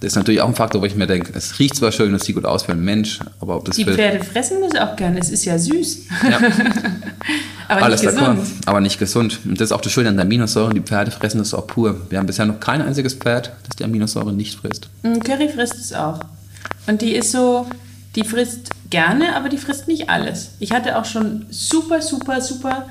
Das 0.00 0.12
ist 0.12 0.16
natürlich 0.16 0.40
auch 0.40 0.48
ein 0.48 0.54
Faktor, 0.54 0.80
wo 0.80 0.86
ich 0.86 0.96
mir 0.96 1.06
denke, 1.06 1.30
es 1.34 1.58
riecht 1.58 1.76
zwar 1.76 1.92
schön, 1.92 2.14
es 2.14 2.24
sieht 2.24 2.34
gut 2.34 2.46
aus 2.46 2.62
für 2.62 2.72
einen 2.72 2.84
Mensch, 2.84 3.20
aber 3.38 3.56
ob 3.56 3.66
das 3.66 3.76
Die 3.76 3.84
Pferde 3.84 4.24
fressen 4.24 4.58
das 4.62 4.80
auch 4.80 4.96
gerne, 4.96 5.18
es 5.18 5.28
ist 5.28 5.44
ja 5.44 5.58
süß. 5.58 6.06
Ja. 6.28 6.38
aber 7.68 7.82
Alles 7.82 8.02
nicht 8.02 8.16
gesund. 8.16 8.40
aber 8.64 8.80
nicht 8.80 8.98
gesund. 8.98 9.40
Und 9.44 9.60
das 9.60 9.66
ist 9.66 9.72
auch 9.72 9.82
das 9.82 9.92
Schöne 9.92 10.08
an 10.08 10.16
der 10.16 10.24
Aminosäuren, 10.24 10.74
die 10.74 10.80
Pferde 10.80 11.10
fressen 11.10 11.36
das 11.36 11.52
auch 11.52 11.66
pur. 11.66 12.00
Wir 12.08 12.18
haben 12.18 12.26
bisher 12.26 12.46
noch 12.46 12.60
kein 12.60 12.80
einziges 12.80 13.12
Pferd, 13.12 13.52
das 13.68 13.76
die 13.76 13.84
Aminosäure 13.84 14.32
nicht 14.32 14.58
frisst. 14.58 14.88
Mm, 15.02 15.18
Curry 15.18 15.50
frisst 15.50 15.74
es 15.74 15.92
auch. 15.92 16.20
Und 16.86 17.02
die 17.02 17.14
ist 17.14 17.32
so, 17.32 17.66
die 18.16 18.24
frisst 18.24 18.70
gerne, 18.88 19.36
aber 19.36 19.50
die 19.50 19.58
frisst 19.58 19.86
nicht 19.86 20.08
alles. 20.08 20.52
Ich 20.60 20.72
hatte 20.72 20.98
auch 20.98 21.04
schon 21.04 21.44
super, 21.50 22.00
super, 22.00 22.40
super 22.40 22.86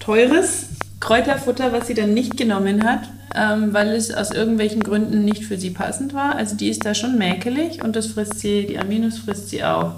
teures 0.00 0.66
Kräuterfutter, 0.98 1.72
was 1.72 1.86
sie 1.86 1.94
dann 1.94 2.14
nicht 2.14 2.36
genommen 2.36 2.82
hat, 2.84 3.02
ähm, 3.34 3.72
weil 3.72 3.88
es 3.88 4.12
aus 4.12 4.30
irgendwelchen 4.30 4.82
Gründen 4.82 5.24
nicht 5.24 5.44
für 5.44 5.56
sie 5.56 5.70
passend 5.70 6.14
war. 6.14 6.36
Also 6.36 6.56
die 6.56 6.68
ist 6.68 6.84
da 6.84 6.94
schon 6.94 7.18
mäkelig 7.18 7.82
und 7.82 7.96
das 7.96 8.06
frisst 8.06 8.40
sie, 8.40 8.66
die 8.66 8.78
Aminos 8.78 9.18
frisst 9.18 9.50
sie 9.50 9.64
auch. 9.64 9.94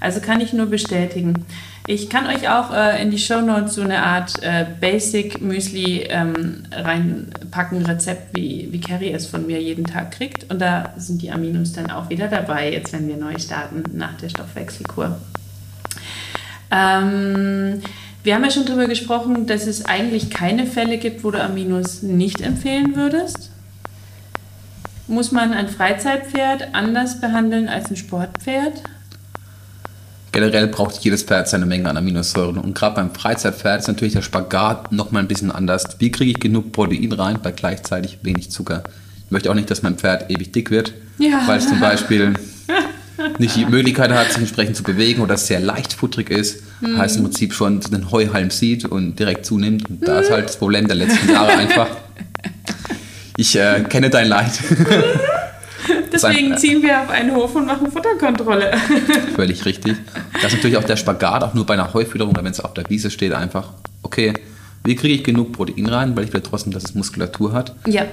Also 0.00 0.20
kann 0.20 0.40
ich 0.40 0.52
nur 0.52 0.66
bestätigen. 0.66 1.44
Ich 1.86 2.08
kann 2.08 2.26
euch 2.26 2.48
auch 2.48 2.72
äh, 2.72 3.02
in 3.02 3.10
die 3.10 3.18
Show 3.18 3.42
Notes 3.42 3.74
so 3.74 3.82
eine 3.82 4.02
Art 4.02 4.42
äh, 4.42 4.64
Basic 4.80 5.42
Müsli 5.42 6.06
ähm, 6.08 6.62
reinpacken, 6.72 7.84
Rezept, 7.84 8.34
wie, 8.34 8.68
wie 8.70 8.80
Carrie 8.80 9.12
es 9.12 9.26
von 9.26 9.46
mir 9.46 9.60
jeden 9.60 9.84
Tag 9.84 10.12
kriegt. 10.12 10.50
Und 10.50 10.60
da 10.60 10.94
sind 10.96 11.20
die 11.20 11.30
Aminos 11.30 11.74
dann 11.74 11.90
auch 11.90 12.08
wieder 12.08 12.28
dabei, 12.28 12.72
jetzt 12.72 12.94
wenn 12.94 13.06
wir 13.06 13.16
neu 13.16 13.38
starten 13.38 13.82
nach 13.92 14.14
der 14.14 14.30
Stoffwechselkur. 14.30 15.18
Ähm, 16.70 17.82
wir 18.24 18.34
haben 18.34 18.42
ja 18.42 18.50
schon 18.50 18.64
darüber 18.64 18.86
gesprochen, 18.86 19.46
dass 19.46 19.66
es 19.66 19.84
eigentlich 19.84 20.30
keine 20.30 20.66
Fälle 20.66 20.96
gibt, 20.96 21.24
wo 21.24 21.30
du 21.30 21.42
Aminos 21.42 22.02
nicht 22.02 22.40
empfehlen 22.40 22.96
würdest. 22.96 23.50
Muss 25.06 25.30
man 25.30 25.52
ein 25.52 25.68
Freizeitpferd 25.68 26.74
anders 26.74 27.20
behandeln 27.20 27.68
als 27.68 27.90
ein 27.90 27.96
Sportpferd? 27.96 28.82
Generell 30.32 30.68
braucht 30.68 30.96
jedes 31.04 31.22
Pferd 31.22 31.48
seine 31.48 31.66
Menge 31.66 31.88
an 31.90 31.98
Aminosäuren. 31.98 32.56
Und 32.56 32.74
gerade 32.74 32.96
beim 32.96 33.14
Freizeitpferd 33.14 33.80
ist 33.80 33.88
natürlich 33.88 34.14
der 34.14 34.22
Spagat 34.22 34.90
nochmal 34.90 35.22
ein 35.22 35.28
bisschen 35.28 35.52
anders. 35.52 35.84
Wie 35.98 36.10
kriege 36.10 36.30
ich 36.30 36.40
genug 36.40 36.72
Protein 36.72 37.12
rein 37.12 37.38
bei 37.42 37.52
gleichzeitig 37.52 38.20
wenig 38.22 38.50
Zucker? 38.50 38.84
Ich 39.26 39.30
möchte 39.30 39.50
auch 39.50 39.54
nicht, 39.54 39.70
dass 39.70 39.82
mein 39.82 39.96
Pferd 39.96 40.30
ewig 40.30 40.50
dick 40.50 40.70
wird, 40.70 40.94
ja. 41.18 41.42
weil 41.46 41.58
es 41.58 41.68
zum 41.68 41.78
Beispiel 41.78 42.32
nicht 43.38 43.56
die 43.56 43.66
Möglichkeit 43.66 44.12
hat, 44.12 44.28
sich 44.28 44.38
entsprechend 44.38 44.76
zu 44.76 44.82
bewegen 44.82 45.22
oder 45.22 45.36
sehr 45.36 45.60
leichtfutterig 45.60 46.30
ist, 46.30 46.62
mhm. 46.80 46.98
heißt 46.98 47.16
im 47.16 47.24
Prinzip 47.24 47.52
schon 47.52 47.80
den 47.80 48.10
Heuhalm 48.10 48.50
sieht 48.50 48.84
und 48.84 49.18
direkt 49.18 49.46
zunimmt. 49.46 49.88
Und 49.88 50.06
da 50.06 50.20
ist 50.20 50.30
halt 50.30 50.46
das 50.46 50.56
Problem 50.56 50.86
der 50.86 50.96
letzten 50.96 51.30
Jahre 51.30 51.52
einfach. 51.56 51.88
Ich 53.36 53.56
äh, 53.56 53.84
kenne 53.88 54.10
dein 54.10 54.28
Leid. 54.28 54.52
Deswegen 56.12 56.56
ziehen 56.56 56.82
wir 56.82 57.02
auf 57.02 57.10
einen 57.10 57.34
Hof 57.34 57.54
und 57.56 57.66
machen 57.66 57.90
Futterkontrolle. 57.90 58.72
Völlig 59.34 59.64
richtig. 59.64 59.96
Das 60.34 60.52
ist 60.52 60.56
natürlich 60.58 60.76
auch 60.76 60.84
der 60.84 60.96
Spagat, 60.96 61.42
auch 61.42 61.54
nur 61.54 61.66
bei 61.66 61.74
einer 61.74 61.92
Heufütterung, 61.92 62.34
wenn 62.36 62.46
es 62.46 62.60
auf 62.60 62.74
der 62.74 62.88
Wiese 62.88 63.10
steht, 63.10 63.32
einfach, 63.32 63.70
okay, 64.02 64.32
wie 64.84 64.94
kriege 64.94 65.14
ich 65.14 65.24
genug 65.24 65.52
Protein 65.52 65.86
rein, 65.86 66.16
weil 66.16 66.24
ich 66.24 66.32
will 66.32 66.40
trotzdem, 66.40 66.72
dass 66.72 66.84
es 66.84 66.94
Muskulatur 66.94 67.52
hat. 67.52 67.74
Ja. 67.86 68.04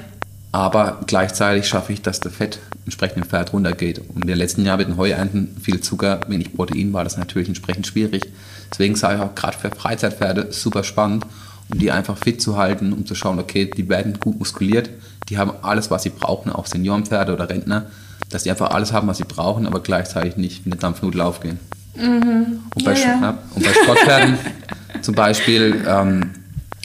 Aber 0.52 1.00
gleichzeitig 1.08 1.68
schaffe 1.68 1.94
ich, 1.94 2.02
dass 2.02 2.20
der 2.20 2.32
Fett 2.32 2.60
entsprechend 2.86 3.24
im 3.24 3.30
Pferd 3.30 3.54
runtergeht. 3.54 4.00
Und 4.00 4.24
in 4.24 4.28
den 4.28 4.38
letzten 4.38 4.66
Jahren 4.66 4.80
mit 4.80 4.88
den 4.90 4.98
Heuernten 4.98 5.56
viel 5.62 5.80
Zucker, 5.80 6.20
wenig 6.28 6.54
Protein 6.54 6.92
war 6.92 7.04
das 7.04 7.18
natürlich 7.18 7.48
entsprechend 7.48 7.88
schwierig. 7.88 8.24
Deswegen 8.70 8.96
sage 8.96 9.16
ich 9.16 9.22
auch 9.22 9.36
gerade 9.36 9.58
für 9.58 9.70
Freizeitpferde 9.70 10.52
super 10.52 10.84
spannend, 10.84 11.26
um 11.72 11.80
die 11.80 11.92
einfach 11.92 12.18
fit 12.18 12.42
zu 12.42 12.58
halten, 12.58 12.92
um 12.92 13.06
zu 13.06 13.16
schauen, 13.16 13.40
okay, 13.40 13.66
die 13.66 13.88
werden 13.88 14.20
gut 14.20 14.40
muskuliert, 14.40 14.90
die 15.30 15.38
haben 15.38 15.52
alles, 15.62 15.90
was 15.90 16.04
sie 16.04 16.10
brauchen, 16.10 16.52
auch 16.52 16.66
Seniorenpferde 16.66 17.34
oder 17.34 17.50
Rentner, 17.50 17.86
dass 18.30 18.44
die 18.44 18.50
einfach 18.50 18.72
alles 18.72 18.92
haben, 18.92 19.08
was 19.08 19.18
sie 19.18 19.24
brauchen, 19.24 19.66
aber 19.66 19.80
gleichzeitig 19.80 20.36
nicht 20.36 20.66
wie 20.66 20.72
eine 20.72 20.80
Dampfnudel 20.80 21.22
aufgehen. 21.22 21.60
Mhm. 21.96 22.60
Und, 22.76 22.84
bei, 22.84 22.94
ja, 22.94 23.22
ja. 23.22 23.38
und 23.56 23.64
bei 23.64 23.72
Sportpferden 23.72 24.38
zum 25.02 25.16
Beispiel 25.16 25.86
ähm, 25.88 26.32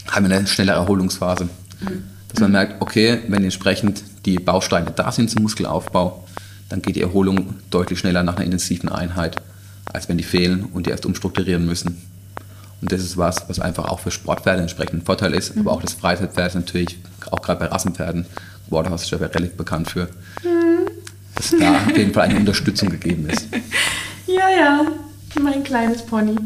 haben 0.09 0.29
wir 0.29 0.37
eine 0.37 0.47
schnelle 0.47 0.73
Erholungsphase. 0.73 1.49
Mhm 1.81 2.16
dass 2.37 2.43
man 2.43 2.53
merkt, 2.53 2.83
okay, 2.83 3.21
wenn 3.29 3.45
entsprechend 3.45 4.03
die 4.27 4.39
Bausteine 4.39 4.91
da 4.91 5.11
sind 5.11 5.31
zum 5.31 5.43
Muskelaufbau, 5.43 6.23
dann 6.69 6.83
geht 6.83 6.97
die 6.97 7.01
Erholung 7.01 7.55
deutlich 7.71 7.99
schneller 7.99 8.23
nach 8.23 8.37
einer 8.37 8.45
intensiven 8.45 8.91
Einheit, 8.91 9.37
als 9.91 10.11
wenn 10.11 10.19
die 10.19 10.25
fehlen 10.25 10.65
und 10.65 10.85
die 10.85 10.91
erst 10.91 11.07
umstrukturieren 11.07 11.65
müssen. 11.65 11.97
Und 12.83 12.93
das 12.93 13.01
ist 13.01 13.17
was, 13.17 13.49
was 13.49 13.59
einfach 13.59 13.87
auch 13.89 14.01
für 14.01 14.11
Sportpferde 14.11 14.61
entsprechend 14.61 15.03
ein 15.03 15.07
Vorteil 15.07 15.33
ist, 15.33 15.57
mhm. 15.57 15.63
aber 15.63 15.73
auch 15.73 15.81
das 15.81 15.95
Freizeitpferd 15.95 16.49
ist 16.49 16.55
natürlich, 16.57 16.99
auch 17.31 17.41
gerade 17.41 17.59
bei 17.59 17.67
Rassenpferden, 17.67 18.27
Waterhouse 18.69 19.05
ist 19.05 19.13
ja 19.13 19.17
relativ 19.17 19.57
bekannt 19.57 19.91
für, 19.91 20.11
mhm. 20.45 20.91
dass 21.37 21.55
da 21.59 21.87
auf 21.87 21.97
jeden 21.97 22.13
Fall 22.13 22.25
eine 22.29 22.39
Unterstützung 22.39 22.91
gegeben 22.91 23.31
ist. 23.31 23.49
Ja, 24.29 24.51
ja, 24.51 24.87
mein 25.41 25.63
kleines 25.63 26.05
Pony. 26.05 26.37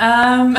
Ähm, 0.00 0.56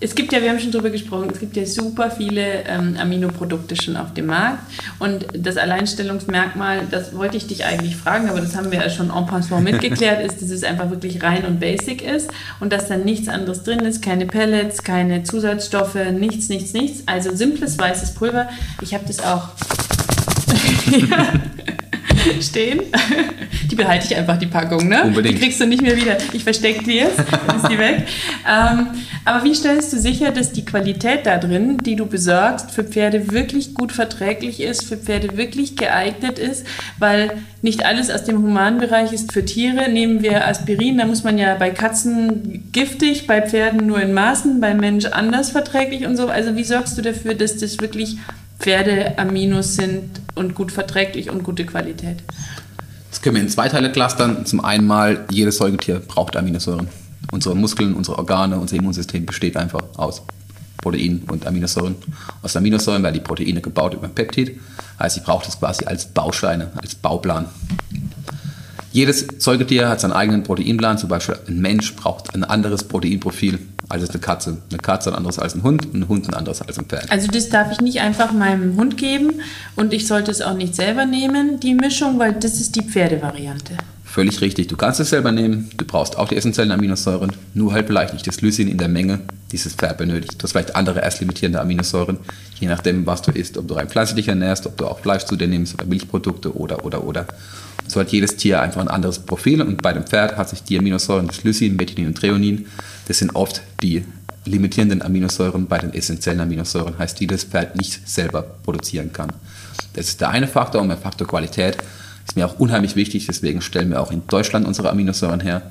es 0.00 0.14
gibt 0.14 0.32
ja, 0.32 0.42
wir 0.42 0.50
haben 0.50 0.60
schon 0.60 0.72
drüber 0.72 0.90
gesprochen, 0.90 1.28
es 1.32 1.40
gibt 1.40 1.56
ja 1.56 1.66
super 1.66 2.10
viele 2.10 2.64
ähm, 2.66 2.96
Aminoprodukte 3.00 3.76
schon 3.76 3.96
auf 3.96 4.14
dem 4.14 4.26
Markt. 4.26 4.62
Und 4.98 5.26
das 5.32 5.56
Alleinstellungsmerkmal, 5.56 6.82
das 6.90 7.14
wollte 7.16 7.36
ich 7.36 7.46
dich 7.46 7.64
eigentlich 7.64 7.96
fragen, 7.96 8.28
aber 8.28 8.40
das 8.40 8.56
haben 8.56 8.70
wir 8.70 8.80
ja 8.80 8.90
schon 8.90 9.10
en 9.10 9.26
passant 9.26 9.64
mitgeklärt, 9.64 10.24
ist, 10.26 10.42
dass 10.42 10.50
es 10.50 10.64
einfach 10.64 10.90
wirklich 10.90 11.22
rein 11.22 11.44
und 11.44 11.60
basic 11.60 12.02
ist 12.02 12.30
und 12.60 12.72
dass 12.72 12.88
dann 12.88 13.04
nichts 13.04 13.28
anderes 13.28 13.62
drin 13.62 13.80
ist, 13.80 14.02
keine 14.02 14.26
Pellets, 14.26 14.82
keine 14.82 15.22
Zusatzstoffe, 15.22 15.96
nichts, 16.12 16.48
nichts, 16.48 16.72
nichts. 16.72 17.02
Also 17.06 17.34
simples 17.34 17.78
weißes 17.78 18.14
Pulver. 18.14 18.48
Ich 18.82 18.94
habe 18.94 19.04
das 19.06 19.20
auch. 19.20 19.48
stehen. 22.40 22.82
Behalte 23.78 24.06
ich 24.06 24.16
einfach, 24.16 24.36
die 24.36 24.46
Packung, 24.46 24.88
ne? 24.88 25.04
Unbedingt. 25.04 25.36
Die 25.36 25.40
kriegst 25.40 25.60
du 25.60 25.66
nicht 25.66 25.82
mehr 25.82 25.96
wieder. 25.96 26.18
Ich 26.32 26.42
verstecke 26.42 26.82
die 26.82 26.96
jetzt, 26.96 27.18
dann 27.46 27.56
ist 27.56 27.68
die 27.68 27.78
weg. 27.78 28.08
Ähm, 28.46 28.88
aber 29.24 29.44
wie 29.44 29.54
stellst 29.54 29.92
du 29.92 29.98
sicher, 29.98 30.32
dass 30.32 30.50
die 30.50 30.64
Qualität 30.64 31.26
da 31.26 31.38
drin, 31.38 31.78
die 31.78 31.94
du 31.94 32.04
besorgst, 32.06 32.72
für 32.72 32.82
Pferde 32.82 33.30
wirklich 33.30 33.74
gut 33.74 33.92
verträglich 33.92 34.60
ist, 34.60 34.84
für 34.84 34.96
Pferde 34.96 35.36
wirklich 35.36 35.76
geeignet 35.76 36.40
ist? 36.40 36.66
Weil 36.98 37.30
nicht 37.62 37.86
alles 37.86 38.10
aus 38.10 38.24
dem 38.24 38.42
Humanbereich 38.42 39.12
ist 39.12 39.32
für 39.32 39.44
Tiere. 39.44 39.88
Nehmen 39.88 40.22
wir 40.22 40.48
Aspirin, 40.48 40.98
da 40.98 41.06
muss 41.06 41.22
man 41.22 41.38
ja 41.38 41.54
bei 41.54 41.70
Katzen 41.70 42.70
giftig, 42.72 43.28
bei 43.28 43.42
Pferden 43.42 43.86
nur 43.86 44.02
in 44.02 44.12
Maßen, 44.12 44.60
beim 44.60 44.78
Mensch 44.78 45.04
anders 45.04 45.50
verträglich 45.50 46.04
und 46.04 46.16
so. 46.16 46.26
Also 46.26 46.56
wie 46.56 46.64
sorgst 46.64 46.98
du 46.98 47.02
dafür, 47.02 47.34
dass 47.34 47.58
das 47.58 47.78
wirklich 47.78 48.16
Pferde-Aminos 48.58 49.76
sind 49.76 50.20
und 50.34 50.56
gut 50.56 50.72
verträglich 50.72 51.30
und 51.30 51.44
gute 51.44 51.64
Qualität? 51.64 52.16
Können 53.28 53.36
wir 53.36 53.42
in 53.42 53.50
zwei 53.50 53.68
Teile 53.68 53.92
clustern. 53.92 54.46
Zum 54.46 54.64
einen 54.64 54.86
mal, 54.86 55.26
jedes 55.30 55.58
Säugetier 55.58 55.98
braucht 55.98 56.34
Aminosäuren. 56.34 56.88
Unsere 57.30 57.54
Muskeln, 57.54 57.92
unsere 57.92 58.16
Organe, 58.16 58.58
unser 58.58 58.76
Immunsystem 58.76 59.26
besteht 59.26 59.54
einfach 59.58 59.82
aus 59.98 60.22
Proteinen 60.78 61.24
und 61.30 61.46
Aminosäuren. 61.46 61.96
Aus 62.40 62.56
Aminosäuren 62.56 63.02
werden 63.02 63.12
die 63.12 63.20
Proteine 63.20 63.60
gebaut 63.60 63.92
über 63.92 64.08
Peptid. 64.08 64.58
Heißt, 64.98 65.18
ich 65.18 65.24
brauche 65.24 65.44
das 65.44 65.58
quasi 65.58 65.84
als 65.84 66.06
Bausteine, 66.06 66.70
als 66.80 66.94
Bauplan. 66.94 67.44
Jedes 68.92 69.26
Säugetier 69.36 69.90
hat 69.90 70.00
seinen 70.00 70.12
eigenen 70.12 70.42
Proteinplan. 70.42 70.96
Zum 70.96 71.10
Beispiel 71.10 71.36
ein 71.48 71.58
Mensch 71.58 71.96
braucht 71.96 72.34
ein 72.34 72.44
anderes 72.44 72.84
Proteinprofil 72.84 73.58
als 73.88 74.10
eine 74.10 74.18
Katze. 74.20 74.58
Eine 74.70 74.78
Katze 74.78 75.10
ein 75.10 75.16
anderes 75.16 75.38
als 75.38 75.54
ein 75.54 75.62
Hund 75.62 75.86
und 75.86 75.94
ein 75.94 76.08
Hund 76.08 76.28
ein 76.28 76.34
anderes 76.34 76.62
als 76.62 76.78
ein 76.78 76.84
Pferd. 76.84 77.10
Also 77.10 77.28
das 77.28 77.48
darf 77.48 77.72
ich 77.72 77.80
nicht 77.80 78.00
einfach 78.00 78.32
meinem 78.32 78.76
Hund 78.76 78.96
geben 78.96 79.40
und 79.76 79.92
ich 79.92 80.06
sollte 80.06 80.30
es 80.30 80.42
auch 80.42 80.54
nicht 80.54 80.74
selber 80.74 81.06
nehmen, 81.06 81.60
die 81.60 81.74
Mischung, 81.74 82.18
weil 82.18 82.34
das 82.34 82.60
ist 82.60 82.76
die 82.76 82.82
Pferdevariante. 82.82 83.76
Völlig 84.04 84.40
richtig. 84.40 84.68
Du 84.68 84.76
kannst 84.76 85.00
es 85.00 85.10
selber 85.10 85.32
nehmen. 85.32 85.70
Du 85.76 85.84
brauchst 85.84 86.16
auch 86.16 86.28
die 86.28 86.36
essentiellen 86.36 86.72
Aminosäuren. 86.72 87.30
Nur 87.52 87.74
halt 87.74 87.88
vielleicht 87.88 88.14
nicht 88.14 88.26
das 88.26 88.40
Lysin 88.40 88.66
in 88.66 88.78
der 88.78 88.88
Menge, 88.88 89.20
dieses 89.52 89.74
Pferd 89.74 89.98
benötigt. 89.98 90.34
Du 90.38 90.44
hast 90.44 90.52
vielleicht 90.52 90.74
andere 90.74 91.00
erstlimitierende 91.00 91.60
Aminosäuren, 91.60 92.16
je 92.58 92.68
nachdem, 92.68 93.06
was 93.06 93.20
du 93.20 93.32
isst. 93.32 93.58
Ob 93.58 93.68
du 93.68 93.74
rein 93.74 93.88
pflanzlich 93.88 94.26
ernährst, 94.26 94.66
ob 94.66 94.78
du 94.78 94.86
auch 94.86 95.00
Fleisch 95.00 95.24
zu 95.24 95.36
dir 95.36 95.46
nimmst 95.46 95.74
oder 95.74 95.84
Milchprodukte 95.84 96.56
oder, 96.56 96.86
oder, 96.86 97.04
oder. 97.04 97.26
So 97.86 98.00
hat 98.00 98.10
jedes 98.10 98.36
Tier 98.36 98.62
einfach 98.62 98.80
ein 98.80 98.88
anderes 98.88 99.18
Profil. 99.18 99.60
Und 99.60 99.82
bei 99.82 99.92
dem 99.92 100.04
Pferd 100.04 100.38
hat 100.38 100.48
sich 100.48 100.62
die 100.62 100.78
Aminosäuren, 100.78 101.26
das 101.26 101.44
Lysin, 101.44 101.76
Methionin 101.76 102.08
und 102.08 102.16
Treonin, 102.16 102.66
das 103.08 103.18
sind 103.18 103.34
oft 103.34 103.62
die 103.82 104.04
limitierenden 104.44 105.02
Aminosäuren 105.02 105.66
bei 105.66 105.78
den 105.78 105.92
essentiellen 105.92 106.40
Aminosäuren, 106.40 106.98
heißt 106.98 107.18
die 107.20 107.26
das 107.26 107.44
Pferd 107.44 107.76
nicht 107.76 108.08
selber 108.08 108.42
produzieren 108.42 109.12
kann. 109.12 109.30
Das 109.94 110.08
ist 110.08 110.20
der 110.20 110.30
eine 110.30 110.46
Faktor 110.46 110.80
und 110.80 110.88
der 110.88 110.96
Faktor 110.96 111.26
Qualität 111.26 111.78
ist 112.26 112.36
mir 112.36 112.46
auch 112.46 112.58
unheimlich 112.58 112.94
wichtig, 112.94 113.26
deswegen 113.26 113.62
stellen 113.62 113.90
wir 113.90 114.00
auch 114.00 114.12
in 114.12 114.26
Deutschland 114.26 114.66
unsere 114.66 114.90
Aminosäuren 114.90 115.40
her. 115.40 115.62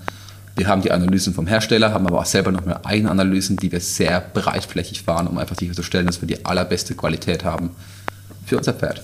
Wir 0.56 0.68
haben 0.68 0.82
die 0.82 0.92
Analysen 0.92 1.36
vom 1.36 1.46
Hersteller, 1.46 1.94
haben 1.94 2.08
aber 2.08 2.20
auch 2.20 2.26
selber 2.26 2.52
noch 2.52 2.66
mehr 2.66 2.84
eigene 2.84 3.12
Analysen, 3.12 3.58
die 3.58 3.72
wir 3.72 3.80
sehr 3.80 4.20
breitflächig 4.20 5.04
fahren, 5.04 5.28
um 5.28 5.38
einfach 5.38 5.56
sicherzustellen, 5.56 6.08
dass 6.08 6.20
wir 6.20 6.28
die 6.28 6.44
allerbeste 6.46 6.96
Qualität 6.96 7.46
haben 7.46 7.70
für 8.46 8.58
unser 8.58 8.74
Pferd. 8.74 9.04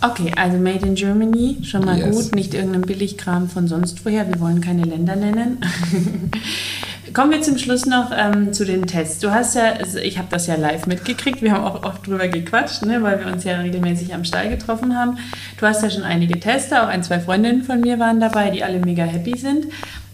Okay, 0.00 0.32
also 0.34 0.58
Made 0.58 0.84
in 0.84 0.96
Germany, 0.96 1.58
schon 1.62 1.84
mal 1.84 1.96
yes. 1.96 2.10
gut, 2.10 2.34
nicht 2.34 2.54
irgendein 2.54 2.82
Billigkram 2.82 3.48
von 3.48 3.68
sonst 3.68 4.04
woher. 4.04 4.26
Wir 4.26 4.40
wollen 4.40 4.60
keine 4.60 4.82
Länder 4.82 5.14
nennen. 5.14 5.58
Kommen 7.12 7.32
wir 7.32 7.42
zum 7.42 7.58
Schluss 7.58 7.84
noch 7.84 8.10
ähm, 8.16 8.52
zu 8.52 8.64
den 8.64 8.86
Tests. 8.86 9.18
Du 9.18 9.30
hast 9.30 9.54
ja, 9.54 9.72
also 9.72 9.98
ich 9.98 10.18
habe 10.18 10.28
das 10.30 10.46
ja 10.46 10.54
live 10.54 10.86
mitgekriegt, 10.86 11.42
wir 11.42 11.52
haben 11.52 11.64
auch 11.64 11.82
oft 11.82 12.06
drüber 12.06 12.28
gequatscht, 12.28 12.86
ne, 12.86 13.02
weil 13.02 13.18
wir 13.20 13.30
uns 13.30 13.44
ja 13.44 13.58
regelmäßig 13.60 14.14
am 14.14 14.24
Stall 14.24 14.48
getroffen 14.48 14.96
haben. 14.96 15.18
Du 15.58 15.66
hast 15.66 15.82
ja 15.82 15.90
schon 15.90 16.04
einige 16.04 16.40
Tester, 16.40 16.84
auch 16.84 16.88
ein, 16.88 17.02
zwei 17.02 17.20
Freundinnen 17.20 17.64
von 17.64 17.80
mir 17.80 17.98
waren 17.98 18.20
dabei, 18.20 18.50
die 18.50 18.64
alle 18.64 18.78
mega 18.78 19.04
happy 19.04 19.36
sind. 19.36 19.66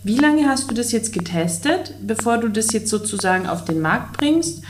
Wie 0.02 0.16
lange 0.16 0.48
hast 0.48 0.70
du 0.70 0.74
das 0.74 0.90
jetzt 0.90 1.12
getestet, 1.12 1.94
bevor 2.00 2.38
du 2.38 2.48
das 2.48 2.72
jetzt 2.72 2.88
sozusagen 2.88 3.46
auf 3.46 3.64
den 3.64 3.80
Markt 3.80 4.16
bringst? 4.16 4.62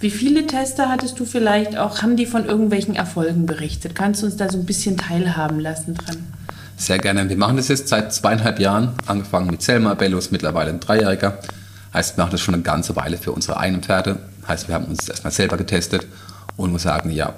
Wie 0.00 0.10
viele 0.10 0.46
Tester 0.46 0.88
hattest 0.88 1.20
du 1.20 1.24
vielleicht 1.24 1.76
auch? 1.76 2.02
Haben 2.02 2.16
die 2.16 2.26
von 2.26 2.46
irgendwelchen 2.46 2.96
Erfolgen 2.96 3.46
berichtet? 3.46 3.94
Kannst 3.94 4.22
du 4.22 4.26
uns 4.26 4.36
da 4.36 4.48
so 4.48 4.58
ein 4.58 4.66
bisschen 4.66 4.96
teilhaben 4.96 5.60
lassen 5.60 5.94
dran? 5.94 6.16
Sehr 6.76 6.98
gerne. 6.98 7.28
Wir 7.28 7.36
machen 7.36 7.56
das 7.56 7.68
jetzt 7.68 7.88
seit 7.88 8.12
zweieinhalb 8.12 8.60
Jahren, 8.60 8.94
angefangen 9.06 9.50
mit 9.50 9.62
Selma 9.62 9.94
Bellos, 9.94 10.30
mittlerweile 10.30 10.70
ein 10.70 10.80
Dreijähriger. 10.80 11.38
Heißt, 11.94 12.16
wir 12.16 12.24
machen 12.24 12.32
das 12.32 12.40
schon 12.40 12.54
eine 12.54 12.62
ganze 12.62 12.96
Weile 12.96 13.16
für 13.16 13.32
unsere 13.32 13.58
eigenen 13.58 13.82
Pferde. 13.82 14.18
Heißt, 14.46 14.68
wir 14.68 14.74
haben 14.74 14.86
uns 14.86 15.08
erstmal 15.08 15.32
selber 15.32 15.56
getestet 15.56 16.06
und 16.56 16.72
muss 16.72 16.82
sagen, 16.82 17.10
ja, 17.10 17.34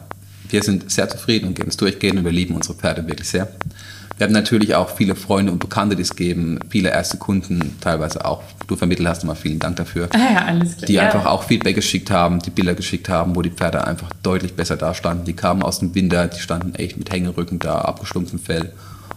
wir 0.49 0.63
sind 0.63 0.91
sehr 0.91 1.09
zufrieden 1.09 1.49
und 1.49 1.55
geben 1.55 1.69
es 1.69 1.77
durchgehend 1.77 2.19
und 2.19 2.25
wir 2.25 2.33
lieben 2.33 2.55
unsere 2.55 2.75
Pferde 2.75 3.07
wirklich 3.07 3.29
sehr. 3.29 3.49
Wir 4.21 4.27
haben 4.27 4.35
natürlich 4.35 4.75
auch 4.75 4.91
viele 4.91 5.15
Freunde 5.15 5.51
und 5.51 5.61
Bekannte, 5.61 5.97
die 5.97 6.03
es 6.03 6.15
geben, 6.15 6.61
viele 6.69 6.91
erste 6.91 7.17
Kunden, 7.17 7.79
teilweise 7.81 8.23
auch. 8.23 8.43
Du 8.67 8.77
vermittelt 8.77 9.09
hast 9.09 9.23
immer 9.25 9.35
vielen 9.35 9.59
Dank 9.59 9.77
dafür. 9.77 10.11
Ja, 10.13 10.45
alles 10.45 10.77
klar. 10.77 10.87
Die 10.87 10.93
ja. 10.93 11.05
einfach 11.05 11.25
auch 11.25 11.45
Feedback 11.45 11.75
geschickt 11.75 12.11
haben, 12.11 12.39
die 12.41 12.51
Bilder 12.51 12.75
geschickt 12.75 13.09
haben, 13.09 13.35
wo 13.35 13.41
die 13.41 13.49
Pferde 13.49 13.87
einfach 13.87 14.11
deutlich 14.23 14.55
besser 14.55 14.77
dastanden. 14.77 15.25
Die 15.25 15.33
kamen 15.33 15.63
aus 15.63 15.79
dem 15.79 15.95
Winter, 15.95 16.27
die 16.27 16.39
standen 16.39 16.75
echt 16.75 16.99
mit 16.99 17.11
Hängerücken 17.11 17.61
da, 17.61 17.77
abgestumpftem 17.77 18.41
Fell. 18.41 18.73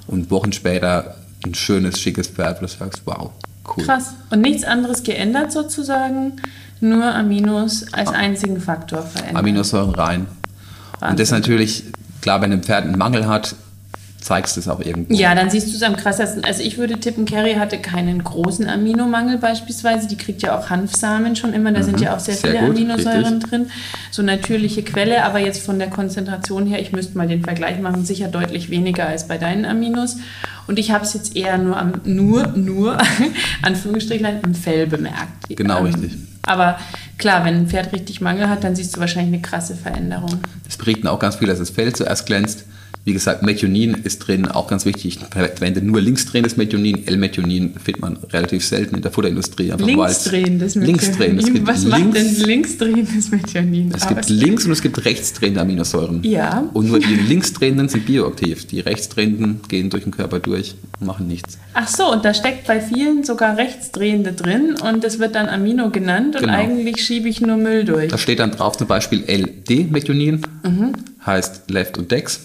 Und 0.07 0.31
Wochen 0.31 0.53
später 0.53 1.15
ein 1.45 1.53
schönes, 1.53 1.99
schickes 1.99 2.29
Pferd, 2.29 2.61
wo 2.61 2.65
du 2.65 2.71
sagst, 2.71 3.01
wow, 3.03 3.31
Cool. 3.65 3.85
Krass. 3.85 4.15
Und 4.29 4.41
nichts 4.41 4.63
anderes 4.63 5.03
geändert 5.03 5.51
sozusagen, 5.51 6.33
nur 6.81 7.03
Aminos 7.03 7.85
als 7.93 8.09
einzigen 8.09 8.59
Faktor 8.59 9.03
verändert. 9.03 9.37
Aminosäuren 9.37 9.95
rein. 9.95 10.27
Wahnsinn. 10.99 11.09
Und 11.09 11.19
das 11.19 11.31
natürlich, 11.31 11.85
klar, 12.21 12.41
wenn 12.41 12.51
ein 12.51 12.63
Pferd 12.63 12.83
einen 12.85 12.97
Mangel 12.97 13.27
hat, 13.27 13.55
zeigst 14.23 14.55
du 14.55 14.61
es 14.61 14.67
auch 14.67 14.79
irgendwo. 14.79 15.13
Ja, 15.13 15.35
dann 15.35 15.49
siehst 15.49 15.67
du 15.71 15.75
es 15.75 15.83
am 15.83 15.97
krassesten. 15.97 16.43
Also 16.45 16.63
ich 16.63 16.77
würde 16.77 16.99
tippen, 16.99 17.25
Carrie 17.25 17.55
hatte 17.55 17.77
keinen 17.77 18.23
großen 18.23 18.67
Aminomangel 18.69 19.37
beispielsweise. 19.37 20.07
Die 20.07 20.17
kriegt 20.17 20.41
ja 20.41 20.57
auch 20.57 20.69
Hanfsamen 20.69 21.35
schon 21.35 21.53
immer. 21.53 21.71
Da 21.71 21.81
mhm, 21.81 21.83
sind 21.83 22.01
ja 22.01 22.15
auch 22.15 22.19
sehr, 22.19 22.35
sehr 22.35 22.51
viele 22.51 22.65
gut, 22.65 22.77
Aminosäuren 22.77 23.25
richtig. 23.25 23.49
drin. 23.49 23.71
So 24.11 24.21
natürliche 24.21 24.83
Quelle, 24.83 25.25
aber 25.25 25.39
jetzt 25.39 25.63
von 25.63 25.77
der 25.77 25.89
Konzentration 25.89 26.65
her, 26.65 26.79
ich 26.79 26.93
müsste 26.93 27.17
mal 27.17 27.27
den 27.27 27.43
Vergleich 27.43 27.79
machen, 27.79 28.05
sicher 28.05 28.29
deutlich 28.29 28.69
weniger 28.69 29.07
als 29.07 29.27
bei 29.27 29.37
deinen 29.37 29.65
Aminos. 29.65 30.17
Und 30.67 30.79
ich 30.79 30.91
habe 30.91 31.03
es 31.03 31.13
jetzt 31.13 31.35
eher 31.35 31.57
nur 31.57 31.77
am, 31.77 31.93
nur, 32.05 32.47
nur, 32.55 32.97
Anführungsstrichlein, 33.61 34.39
im 34.43 34.55
Fell 34.55 34.87
bemerkt. 34.87 35.49
Genau, 35.49 35.79
ähm, 35.79 35.85
richtig. 35.85 36.13
Aber 36.43 36.77
klar, 37.17 37.43
wenn 37.45 37.55
ein 37.55 37.67
Pferd 37.67 37.93
richtig 37.93 38.21
Mangel 38.21 38.49
hat, 38.49 38.63
dann 38.63 38.75
siehst 38.75 38.95
du 38.95 38.99
wahrscheinlich 39.01 39.33
eine 39.33 39.41
krasse 39.41 39.75
Veränderung. 39.75 40.39
Das 40.65 40.77
berichten 40.77 41.07
auch 41.07 41.19
ganz 41.19 41.35
viele, 41.35 41.51
dass 41.51 41.59
das 41.59 41.69
Fell 41.69 41.93
zuerst 41.93 42.25
glänzt. 42.25 42.65
Wie 43.05 43.11
gesagt, 43.11 43.43
Methionin 43.43 43.95
ist 44.03 44.19
drin, 44.19 44.47
auch 44.47 44.67
ganz 44.67 44.85
wichtig. 44.85 45.05
Ich 45.05 45.19
verwende 45.19 45.81
nur 45.81 45.99
linksdrehendes 45.99 46.55
Methionin. 46.55 47.05
L-Methionin 47.05 47.73
findet 47.83 48.01
man 48.01 48.17
relativ 48.31 48.65
selten 48.65 48.95
in 48.95 49.01
der 49.01 49.11
Futterindustrie. 49.11 49.73
linksdrehendes 49.77 50.75
Methionin. 50.75 51.01
Linksdrehendes. 51.01 51.67
Was 51.67 51.83
links, 51.83 51.85
macht 51.85 52.15
denn 52.15 52.35
linksdrehendes 52.47 53.31
Methionin? 53.31 53.93
Es 53.93 54.07
gibt 54.07 54.29
links 54.29 54.65
und 54.65 54.71
es 54.71 54.81
gibt 54.81 55.03
rechtsdrehende 55.03 55.59
Aminosäuren. 55.59 56.23
Ja. 56.23 56.69
Und 56.71 56.87
nur 56.87 56.99
die 56.99 57.15
linksdrehenden 57.15 57.89
sind 57.89 58.05
bioaktiv. 58.05 58.67
Die 58.67 58.79
rechtsdrehenden 58.79 59.59
gehen 59.67 59.89
durch 59.89 60.03
den 60.03 60.13
Körper 60.13 60.39
durch 60.39 60.75
und 61.01 61.07
machen 61.07 61.27
nichts. 61.27 61.57
Ach 61.73 61.89
so, 61.89 62.09
und 62.09 62.23
da 62.23 62.33
steckt 62.33 62.67
bei 62.67 62.79
vielen 62.79 63.25
sogar 63.25 63.57
rechtsdrehende 63.57 64.31
drin 64.31 64.75
und 64.81 65.03
das 65.03 65.19
wird 65.19 65.35
dann 65.35 65.47
Amino 65.47 65.89
genannt 65.89 66.37
und 66.37 66.43
genau. 66.43 66.53
eigentlich 66.53 67.03
schiebe 67.03 67.27
ich 67.27 67.41
nur 67.41 67.57
Müll 67.57 67.83
durch. 67.83 68.09
Da 68.09 68.17
steht 68.17 68.39
dann 68.39 68.51
drauf 68.51 68.77
zum 68.77 68.87
Beispiel 68.87 69.23
LD-Methionin, 69.27 70.41
mhm. 70.63 70.93
heißt 71.25 71.69
Left 71.69 71.97
und 71.97 72.09
Dex 72.09 72.39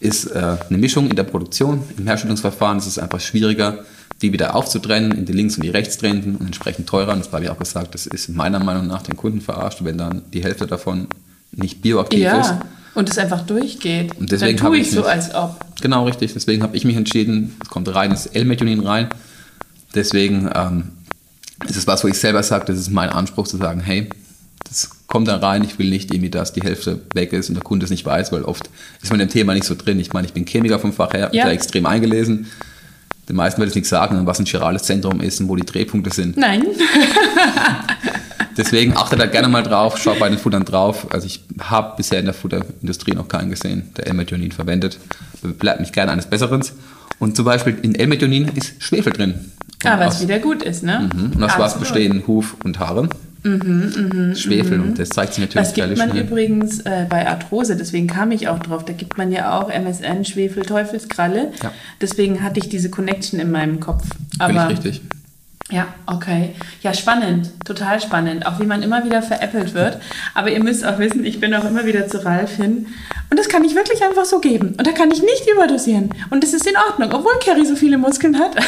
ist 0.00 0.26
äh, 0.26 0.56
eine 0.68 0.78
Mischung 0.78 1.08
in 1.08 1.16
der 1.16 1.24
Produktion. 1.24 1.82
Im 1.96 2.06
Herstellungsverfahren 2.06 2.78
ist 2.78 2.86
es 2.86 2.98
einfach 2.98 3.20
schwieriger, 3.20 3.84
die 4.22 4.32
wieder 4.32 4.56
aufzutrennen 4.56 5.12
in 5.12 5.26
die 5.26 5.32
links- 5.32 5.56
und 5.56 5.62
die 5.62 5.70
rechtstrennenden 5.70 6.36
und 6.36 6.46
entsprechend 6.46 6.88
teurer. 6.88 7.12
Und 7.12 7.24
das 7.24 7.32
habe 7.32 7.44
ich 7.44 7.50
auch 7.50 7.58
gesagt, 7.58 7.94
das 7.94 8.06
ist 8.06 8.30
meiner 8.30 8.58
Meinung 8.58 8.86
nach 8.86 9.02
den 9.02 9.16
Kunden 9.16 9.40
verarscht, 9.40 9.84
wenn 9.84 9.98
dann 9.98 10.22
die 10.32 10.42
Hälfte 10.42 10.66
davon 10.66 11.06
nicht 11.52 11.82
bioaktiv 11.82 12.20
ja. 12.20 12.40
ist. 12.40 12.54
Und 12.94 13.08
es 13.08 13.18
einfach 13.18 13.42
durchgeht. 13.42 14.16
Und 14.18 14.32
deswegen 14.32 14.56
dann 14.56 14.66
tue 14.66 14.78
ich, 14.78 14.88
ich 14.88 14.94
so, 14.94 15.04
als 15.04 15.32
ob. 15.34 15.64
Genau, 15.80 16.06
richtig. 16.06 16.32
Deswegen 16.32 16.62
habe 16.62 16.76
ich 16.76 16.84
mich 16.84 16.96
entschieden, 16.96 17.56
es 17.62 17.68
kommt 17.68 17.94
reines 17.94 18.26
L-Methionin 18.26 18.80
rein. 18.80 19.08
Deswegen 19.94 20.50
ähm, 20.54 20.84
ist 21.68 21.76
es 21.76 21.86
was, 21.86 22.02
wo 22.02 22.08
ich 22.08 22.18
selber 22.18 22.42
sage, 22.42 22.64
das 22.66 22.78
ist 22.78 22.90
mein 22.90 23.10
Anspruch 23.10 23.46
zu 23.46 23.58
sagen, 23.58 23.80
hey, 23.80 24.08
das 24.64 24.90
kommt 25.10 25.28
da 25.28 25.36
rein, 25.36 25.64
ich 25.64 25.78
will 25.78 25.90
nicht 25.90 26.14
irgendwie, 26.14 26.30
dass 26.30 26.52
die 26.52 26.62
Hälfte 26.62 27.00
weg 27.14 27.32
ist 27.32 27.48
und 27.48 27.56
der 27.56 27.64
Kunde 27.64 27.84
es 27.84 27.90
nicht 27.90 28.06
weiß, 28.06 28.30
weil 28.32 28.42
oft 28.42 28.70
ist 29.02 29.10
man 29.10 29.20
im 29.20 29.28
Thema 29.28 29.54
nicht 29.54 29.66
so 29.66 29.74
drin. 29.74 29.98
Ich 29.98 30.12
meine, 30.12 30.26
ich 30.26 30.32
bin 30.32 30.46
Chemiker 30.46 30.78
vom 30.78 30.92
Fach 30.92 31.12
her, 31.12 31.30
ja. 31.32 31.50
extrem 31.50 31.84
eingelesen. 31.84 32.46
Den 33.28 33.36
meisten 33.36 33.60
wird 33.60 33.70
es 33.70 33.74
nicht 33.74 33.88
sagen, 33.88 34.24
was 34.26 34.38
ein 34.38 34.46
chirales 34.46 34.84
Zentrum 34.84 35.20
ist 35.20 35.40
und 35.40 35.48
wo 35.48 35.56
die 35.56 35.66
Drehpunkte 35.66 36.10
sind. 36.10 36.36
Nein. 36.36 36.64
Deswegen 38.56 38.96
achte 38.96 39.16
da 39.16 39.26
gerne 39.26 39.48
mal 39.48 39.62
drauf, 39.62 39.98
schau 39.98 40.14
bei 40.14 40.28
den 40.28 40.38
Futtern 40.38 40.64
drauf. 40.64 41.12
Also 41.12 41.26
ich 41.26 41.42
habe 41.60 41.96
bisher 41.96 42.20
in 42.20 42.26
der 42.26 42.34
Futterindustrie 42.34 43.12
noch 43.12 43.26
keinen 43.26 43.50
gesehen, 43.50 43.90
der 43.96 44.06
L-Methionin 44.06 44.52
verwendet. 44.52 44.98
Bleibt 45.42 45.80
mich 45.80 45.92
gerne 45.92 46.12
eines 46.12 46.26
Besseren. 46.26 46.64
Und 47.18 47.36
zum 47.36 47.44
Beispiel 47.44 47.76
in 47.82 47.96
L-Methionin 47.96 48.48
ist 48.54 48.74
Schwefel 48.78 49.12
drin. 49.12 49.34
Ah, 49.84 49.98
was 49.98 50.16
aus, 50.16 50.22
wieder 50.22 50.38
gut 50.38 50.62
ist, 50.62 50.84
ne? 50.84 51.10
Mhm. 51.12 51.32
Und 51.32 51.42
aus 51.42 51.58
was 51.58 51.78
bestehen 51.78 52.22
Huf 52.26 52.54
und 52.62 52.78
Haare? 52.78 53.08
Mhm, 53.42 54.34
Schwefel 54.36 54.78
mhm. 54.78 54.84
und 54.84 54.98
das 54.98 55.08
zeigt 55.10 55.34
sich 55.34 55.44
natürlich 55.44 55.68
Das 55.68 55.74
gibt 55.74 55.96
man 55.96 56.10
schnell. 56.10 56.24
übrigens 56.24 56.80
äh, 56.80 57.06
bei 57.08 57.26
Arthrose, 57.26 57.76
deswegen 57.76 58.06
kam 58.06 58.32
ich 58.32 58.48
auch 58.48 58.58
drauf. 58.58 58.84
Da 58.84 58.92
gibt 58.92 59.16
man 59.16 59.32
ja 59.32 59.58
auch 59.58 59.70
MSN, 59.70 60.24
Schwefel, 60.24 60.64
Teufelskralle. 60.64 61.52
Ja. 61.62 61.72
Deswegen 62.00 62.42
hatte 62.42 62.60
ich 62.60 62.68
diese 62.68 62.90
Connection 62.90 63.40
in 63.40 63.50
meinem 63.50 63.80
Kopf. 63.80 64.04
Aber, 64.38 64.52
Völlig 64.52 64.70
richtig. 64.84 65.02
Ja, 65.70 65.86
okay. 66.06 66.50
Ja, 66.82 66.92
spannend, 66.92 67.50
total 67.64 68.00
spannend. 68.00 68.44
Auch 68.44 68.58
wie 68.60 68.66
man 68.66 68.82
immer 68.82 69.04
wieder 69.04 69.22
veräppelt 69.22 69.72
wird. 69.72 69.98
Aber 70.34 70.50
ihr 70.50 70.62
müsst 70.62 70.84
auch 70.84 70.98
wissen, 70.98 71.24
ich 71.24 71.38
bin 71.40 71.54
auch 71.54 71.64
immer 71.64 71.86
wieder 71.86 72.08
zu 72.08 72.24
Ralf 72.24 72.56
hin. 72.56 72.86
Und 73.30 73.38
das 73.38 73.48
kann 73.48 73.64
ich 73.64 73.76
wirklich 73.76 74.02
einfach 74.02 74.24
so 74.24 74.40
geben. 74.40 74.74
Und 74.76 74.86
da 74.86 74.90
kann 74.90 75.10
ich 75.12 75.22
nicht 75.22 75.48
überdosieren. 75.50 76.10
Und 76.30 76.42
das 76.42 76.52
ist 76.52 76.66
in 76.66 76.76
Ordnung, 76.76 77.12
obwohl 77.12 77.32
Carrie 77.44 77.64
so 77.64 77.76
viele 77.76 77.98
Muskeln 77.98 78.38
hat. 78.38 78.56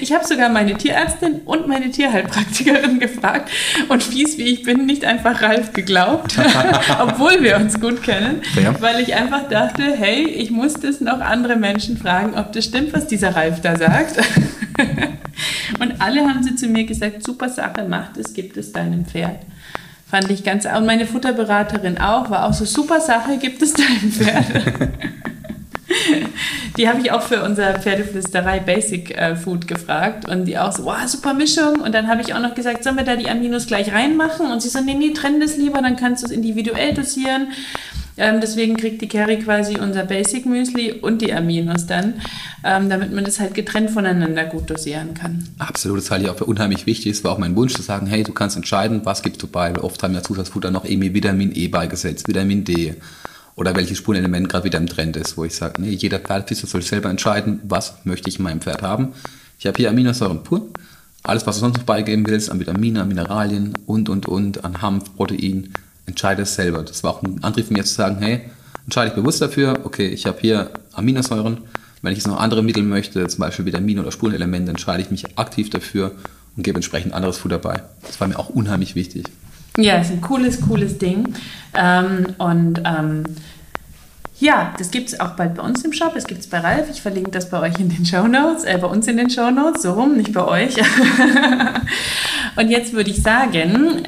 Ich 0.00 0.12
habe 0.12 0.26
sogar 0.26 0.48
meine 0.48 0.76
Tierärztin 0.76 1.42
und 1.44 1.66
meine 1.68 1.90
Tierheilpraktikerin 1.90 2.98
gefragt. 3.00 3.50
Und 3.88 4.02
fies 4.02 4.36
wie 4.36 4.42
ich 4.42 4.62
bin, 4.62 4.86
nicht 4.86 5.04
einfach 5.04 5.40
Ralf 5.40 5.72
geglaubt, 5.72 6.36
obwohl 7.00 7.42
wir 7.42 7.56
uns 7.56 7.80
gut 7.80 8.02
kennen. 8.02 8.42
Ja. 8.62 8.78
Weil 8.80 9.00
ich 9.00 9.14
einfach 9.14 9.48
dachte, 9.48 9.82
hey, 9.82 10.26
ich 10.26 10.50
muss 10.50 10.74
das 10.74 11.00
noch 11.00 11.20
andere 11.20 11.56
Menschen 11.56 11.96
fragen, 11.96 12.36
ob 12.36 12.52
das 12.52 12.64
stimmt, 12.64 12.92
was 12.92 13.06
dieser 13.06 13.34
Ralf 13.34 13.60
da 13.60 13.76
sagt. 13.76 14.16
Und 15.80 16.00
alle 16.00 16.28
haben 16.28 16.42
sie 16.42 16.54
zu 16.54 16.66
mir 16.66 16.84
gesagt, 16.84 17.24
super 17.24 17.48
Sache, 17.48 17.86
mach 17.88 18.12
das, 18.12 18.34
gibt 18.34 18.56
es 18.56 18.72
deinem 18.72 19.06
Pferd. 19.06 19.38
Fand 20.14 20.30
ich 20.30 20.44
ganz, 20.44 20.64
und 20.64 20.86
meine 20.86 21.06
Futterberaterin 21.06 21.98
auch, 21.98 22.30
war 22.30 22.44
auch 22.44 22.52
so, 22.52 22.64
super 22.64 23.00
Sache, 23.00 23.36
gibt 23.36 23.60
es 23.62 23.72
deinem 23.72 24.12
Pferd. 24.12 24.46
die 26.76 26.88
habe 26.88 27.00
ich 27.00 27.10
auch 27.10 27.22
für 27.22 27.42
unser 27.42 27.80
Pferdeflüsterei 27.80 28.60
Basic 28.60 29.10
äh, 29.10 29.34
Food 29.34 29.66
gefragt 29.66 30.28
und 30.28 30.44
die 30.44 30.56
auch 30.56 30.70
so, 30.70 30.84
wow, 30.84 31.04
super 31.06 31.34
Mischung. 31.34 31.80
Und 31.80 31.96
dann 31.96 32.06
habe 32.06 32.22
ich 32.22 32.32
auch 32.32 32.38
noch 32.38 32.54
gesagt, 32.54 32.84
sollen 32.84 32.94
wir 32.94 33.02
da 33.02 33.16
die 33.16 33.28
Aminos 33.28 33.66
gleich 33.66 33.92
reinmachen? 33.92 34.52
Und 34.52 34.62
sie 34.62 34.68
so, 34.68 34.80
nee, 34.80 34.94
nee, 34.94 35.10
trenn 35.10 35.40
das 35.40 35.56
lieber, 35.56 35.82
dann 35.82 35.96
kannst 35.96 36.22
du 36.22 36.26
es 36.26 36.32
individuell 36.32 36.94
dosieren. 36.94 37.48
Ähm, 38.16 38.40
deswegen 38.40 38.76
kriegt 38.76 39.02
die 39.02 39.08
Carrie 39.08 39.38
quasi 39.38 39.78
unser 39.78 40.04
Basic 40.04 40.46
Müsli 40.46 40.92
und 40.92 41.20
die 41.20 41.32
Aminos 41.32 41.86
dann, 41.86 42.14
ähm, 42.62 42.88
damit 42.88 43.12
man 43.12 43.24
das 43.24 43.40
halt 43.40 43.54
getrennt 43.54 43.90
voneinander 43.90 44.44
gut 44.44 44.70
dosieren 44.70 45.14
kann. 45.14 45.48
Absolut, 45.58 45.98
das 45.98 46.10
halte 46.10 46.24
ich 46.24 46.30
auch 46.30 46.36
für 46.36 46.44
unheimlich 46.44 46.86
wichtig. 46.86 47.12
Es 47.12 47.24
war 47.24 47.32
auch 47.32 47.38
mein 47.38 47.56
Wunsch 47.56 47.74
zu 47.74 47.82
sagen, 47.82 48.06
hey, 48.06 48.22
du 48.22 48.32
kannst 48.32 48.56
entscheiden, 48.56 49.00
was 49.04 49.22
gibst 49.22 49.42
du 49.42 49.48
bei. 49.48 49.74
Oft 49.76 50.02
haben 50.02 50.14
ja 50.14 50.22
Zusatzfutter 50.22 50.70
noch 50.70 50.84
irgendwie 50.84 51.12
Vitamin 51.12 51.50
E 51.54 51.68
beigesetzt, 51.68 52.28
Vitamin 52.28 52.64
D 52.64 52.94
oder 53.56 53.74
welches 53.76 53.98
Spurenelement 53.98 54.48
gerade 54.48 54.64
wieder 54.64 54.78
im 54.78 54.86
Trend 54.86 55.16
ist, 55.16 55.36
wo 55.36 55.44
ich 55.44 55.54
sage, 55.54 55.80
nee, 55.80 55.90
jeder 55.90 56.18
Pferdbesitzer 56.18 56.66
soll 56.66 56.82
selber 56.82 57.10
entscheiden, 57.10 57.60
was 57.64 57.94
möchte 58.04 58.28
ich 58.28 58.38
in 58.38 58.44
meinem 58.44 58.60
Pferd 58.60 58.82
haben. 58.82 59.12
Ich 59.58 59.66
habe 59.66 59.76
hier 59.76 59.90
Aminosäuren 59.90 60.42
pur. 60.42 60.68
Alles, 61.22 61.46
was 61.46 61.56
du 61.56 61.60
sonst 61.60 61.78
noch 61.78 61.84
beigeben 61.84 62.26
willst, 62.26 62.50
an 62.50 62.60
Vitamine, 62.60 63.00
an 63.00 63.08
Mineralien 63.08 63.72
und, 63.86 64.08
und, 64.08 64.26
und, 64.26 64.64
an 64.64 64.82
Hanf, 64.82 65.16
Protein, 65.16 65.72
entscheide 66.06 66.42
es 66.42 66.54
selber. 66.54 66.82
Das 66.82 67.02
war 67.02 67.12
auch 67.12 67.22
ein 67.22 67.42
Antrieb 67.42 67.66
von 67.66 67.76
mir 67.76 67.84
zu 67.84 67.94
sagen, 67.94 68.18
hey, 68.20 68.42
entscheide 68.84 69.08
ich 69.08 69.14
bewusst 69.14 69.40
dafür, 69.40 69.80
okay, 69.84 70.08
ich 70.08 70.26
habe 70.26 70.38
hier 70.40 70.70
Aminosäuren, 70.92 71.58
wenn 72.02 72.12
ich 72.12 72.18
jetzt 72.18 72.26
noch 72.26 72.38
andere 72.38 72.62
Mittel 72.62 72.82
möchte, 72.82 73.26
zum 73.28 73.40
Beispiel 73.40 73.64
Vitamine 73.64 74.02
oder 74.02 74.12
Spurenelemente, 74.12 74.70
entscheide 74.70 75.02
ich 75.02 75.10
mich 75.10 75.38
aktiv 75.38 75.70
dafür 75.70 76.12
und 76.56 76.62
gebe 76.62 76.76
entsprechend 76.76 77.14
anderes 77.14 77.38
Futter 77.38 77.58
bei. 77.58 77.82
Das 78.02 78.20
war 78.20 78.28
mir 78.28 78.38
auch 78.38 78.50
unheimlich 78.50 78.94
wichtig. 78.94 79.26
Ja, 79.76 79.98
ist 79.98 80.12
ein 80.12 80.20
cooles, 80.20 80.60
cooles 80.60 80.98
Ding. 80.98 81.34
Ähm, 81.74 82.26
und 82.38 82.82
ähm, 82.84 83.24
ja, 84.38 84.74
das 84.78 84.90
gibt 84.90 85.08
es 85.08 85.18
auch 85.18 85.30
bald 85.30 85.54
bei 85.54 85.62
uns 85.62 85.84
im 85.84 85.92
Shop. 85.92 86.14
Es 86.14 86.26
gibt 86.26 86.40
es 86.40 86.46
bei 86.46 86.58
Ralf. 86.58 86.88
Ich 86.90 87.02
verlinke 87.02 87.30
das 87.30 87.50
bei 87.50 87.60
euch 87.60 87.78
in 87.80 87.88
den 87.88 88.04
Show 88.04 88.28
Notes, 88.28 88.64
äh, 88.64 88.78
bei 88.80 88.86
uns 88.86 89.08
in 89.08 89.16
den 89.16 89.30
Show 89.30 89.50
Notes, 89.50 89.82
so 89.82 89.92
rum, 89.92 90.16
nicht 90.16 90.32
bei 90.32 90.44
euch. 90.44 90.76
und 92.56 92.68
jetzt 92.68 92.92
würde 92.92 93.10
ich 93.10 93.22
sagen, 93.22 94.02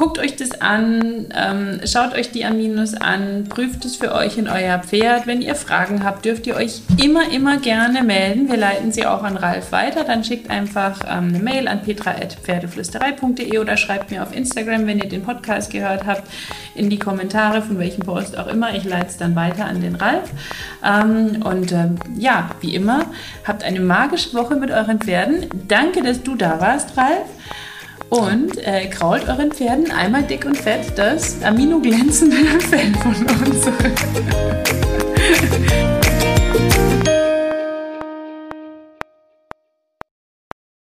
Guckt 0.00 0.18
euch 0.18 0.34
das 0.34 0.62
an, 0.62 1.26
ähm, 1.36 1.80
schaut 1.84 2.14
euch 2.14 2.30
die 2.30 2.46
Aminos 2.46 2.94
an, 2.94 3.44
prüft 3.50 3.84
es 3.84 3.96
für 3.96 4.14
euch 4.14 4.38
in 4.38 4.48
euer 4.48 4.78
Pferd. 4.78 5.26
Wenn 5.26 5.42
ihr 5.42 5.54
Fragen 5.54 6.04
habt, 6.04 6.24
dürft 6.24 6.46
ihr 6.46 6.56
euch 6.56 6.80
immer, 6.96 7.30
immer 7.30 7.58
gerne 7.58 8.02
melden. 8.02 8.48
Wir 8.48 8.56
leiten 8.56 8.92
sie 8.92 9.04
auch 9.04 9.22
an 9.22 9.36
Ralf 9.36 9.72
weiter. 9.72 10.04
Dann 10.04 10.24
schickt 10.24 10.48
einfach 10.48 11.00
ähm, 11.04 11.34
eine 11.34 11.38
Mail 11.40 11.68
an 11.68 11.82
petra.pferdeflüsterei.de 11.82 13.58
oder 13.58 13.76
schreibt 13.76 14.10
mir 14.10 14.22
auf 14.22 14.34
Instagram, 14.34 14.86
wenn 14.86 15.00
ihr 15.00 15.08
den 15.10 15.22
Podcast 15.22 15.70
gehört 15.70 16.06
habt, 16.06 16.22
in 16.74 16.88
die 16.88 16.98
Kommentare, 16.98 17.60
von 17.60 17.78
welchem 17.78 18.00
Post 18.02 18.38
auch 18.38 18.46
immer. 18.46 18.74
Ich 18.74 18.84
leite 18.84 19.08
es 19.08 19.18
dann 19.18 19.36
weiter 19.36 19.66
an 19.66 19.82
den 19.82 19.96
Ralf. 19.96 20.30
Ähm, 20.82 21.42
und 21.42 21.72
ähm, 21.72 21.96
ja, 22.16 22.52
wie 22.62 22.74
immer, 22.74 23.04
habt 23.46 23.64
eine 23.64 23.80
magische 23.80 24.32
Woche 24.32 24.56
mit 24.56 24.70
euren 24.70 24.98
Pferden. 24.98 25.44
Danke, 25.68 26.02
dass 26.02 26.22
du 26.22 26.36
da 26.36 26.58
warst, 26.58 26.96
Ralf. 26.96 27.26
Und 28.10 28.58
äh, 28.66 28.88
krault 28.88 29.28
euren 29.28 29.52
Pferden 29.52 29.90
einmal 29.92 30.24
dick 30.24 30.44
und 30.44 30.58
fett 30.58 30.92
das 30.96 31.42
amino-glänzende 31.42 32.36
Fell 32.60 32.92
von 32.94 33.14
uns. 33.26 33.66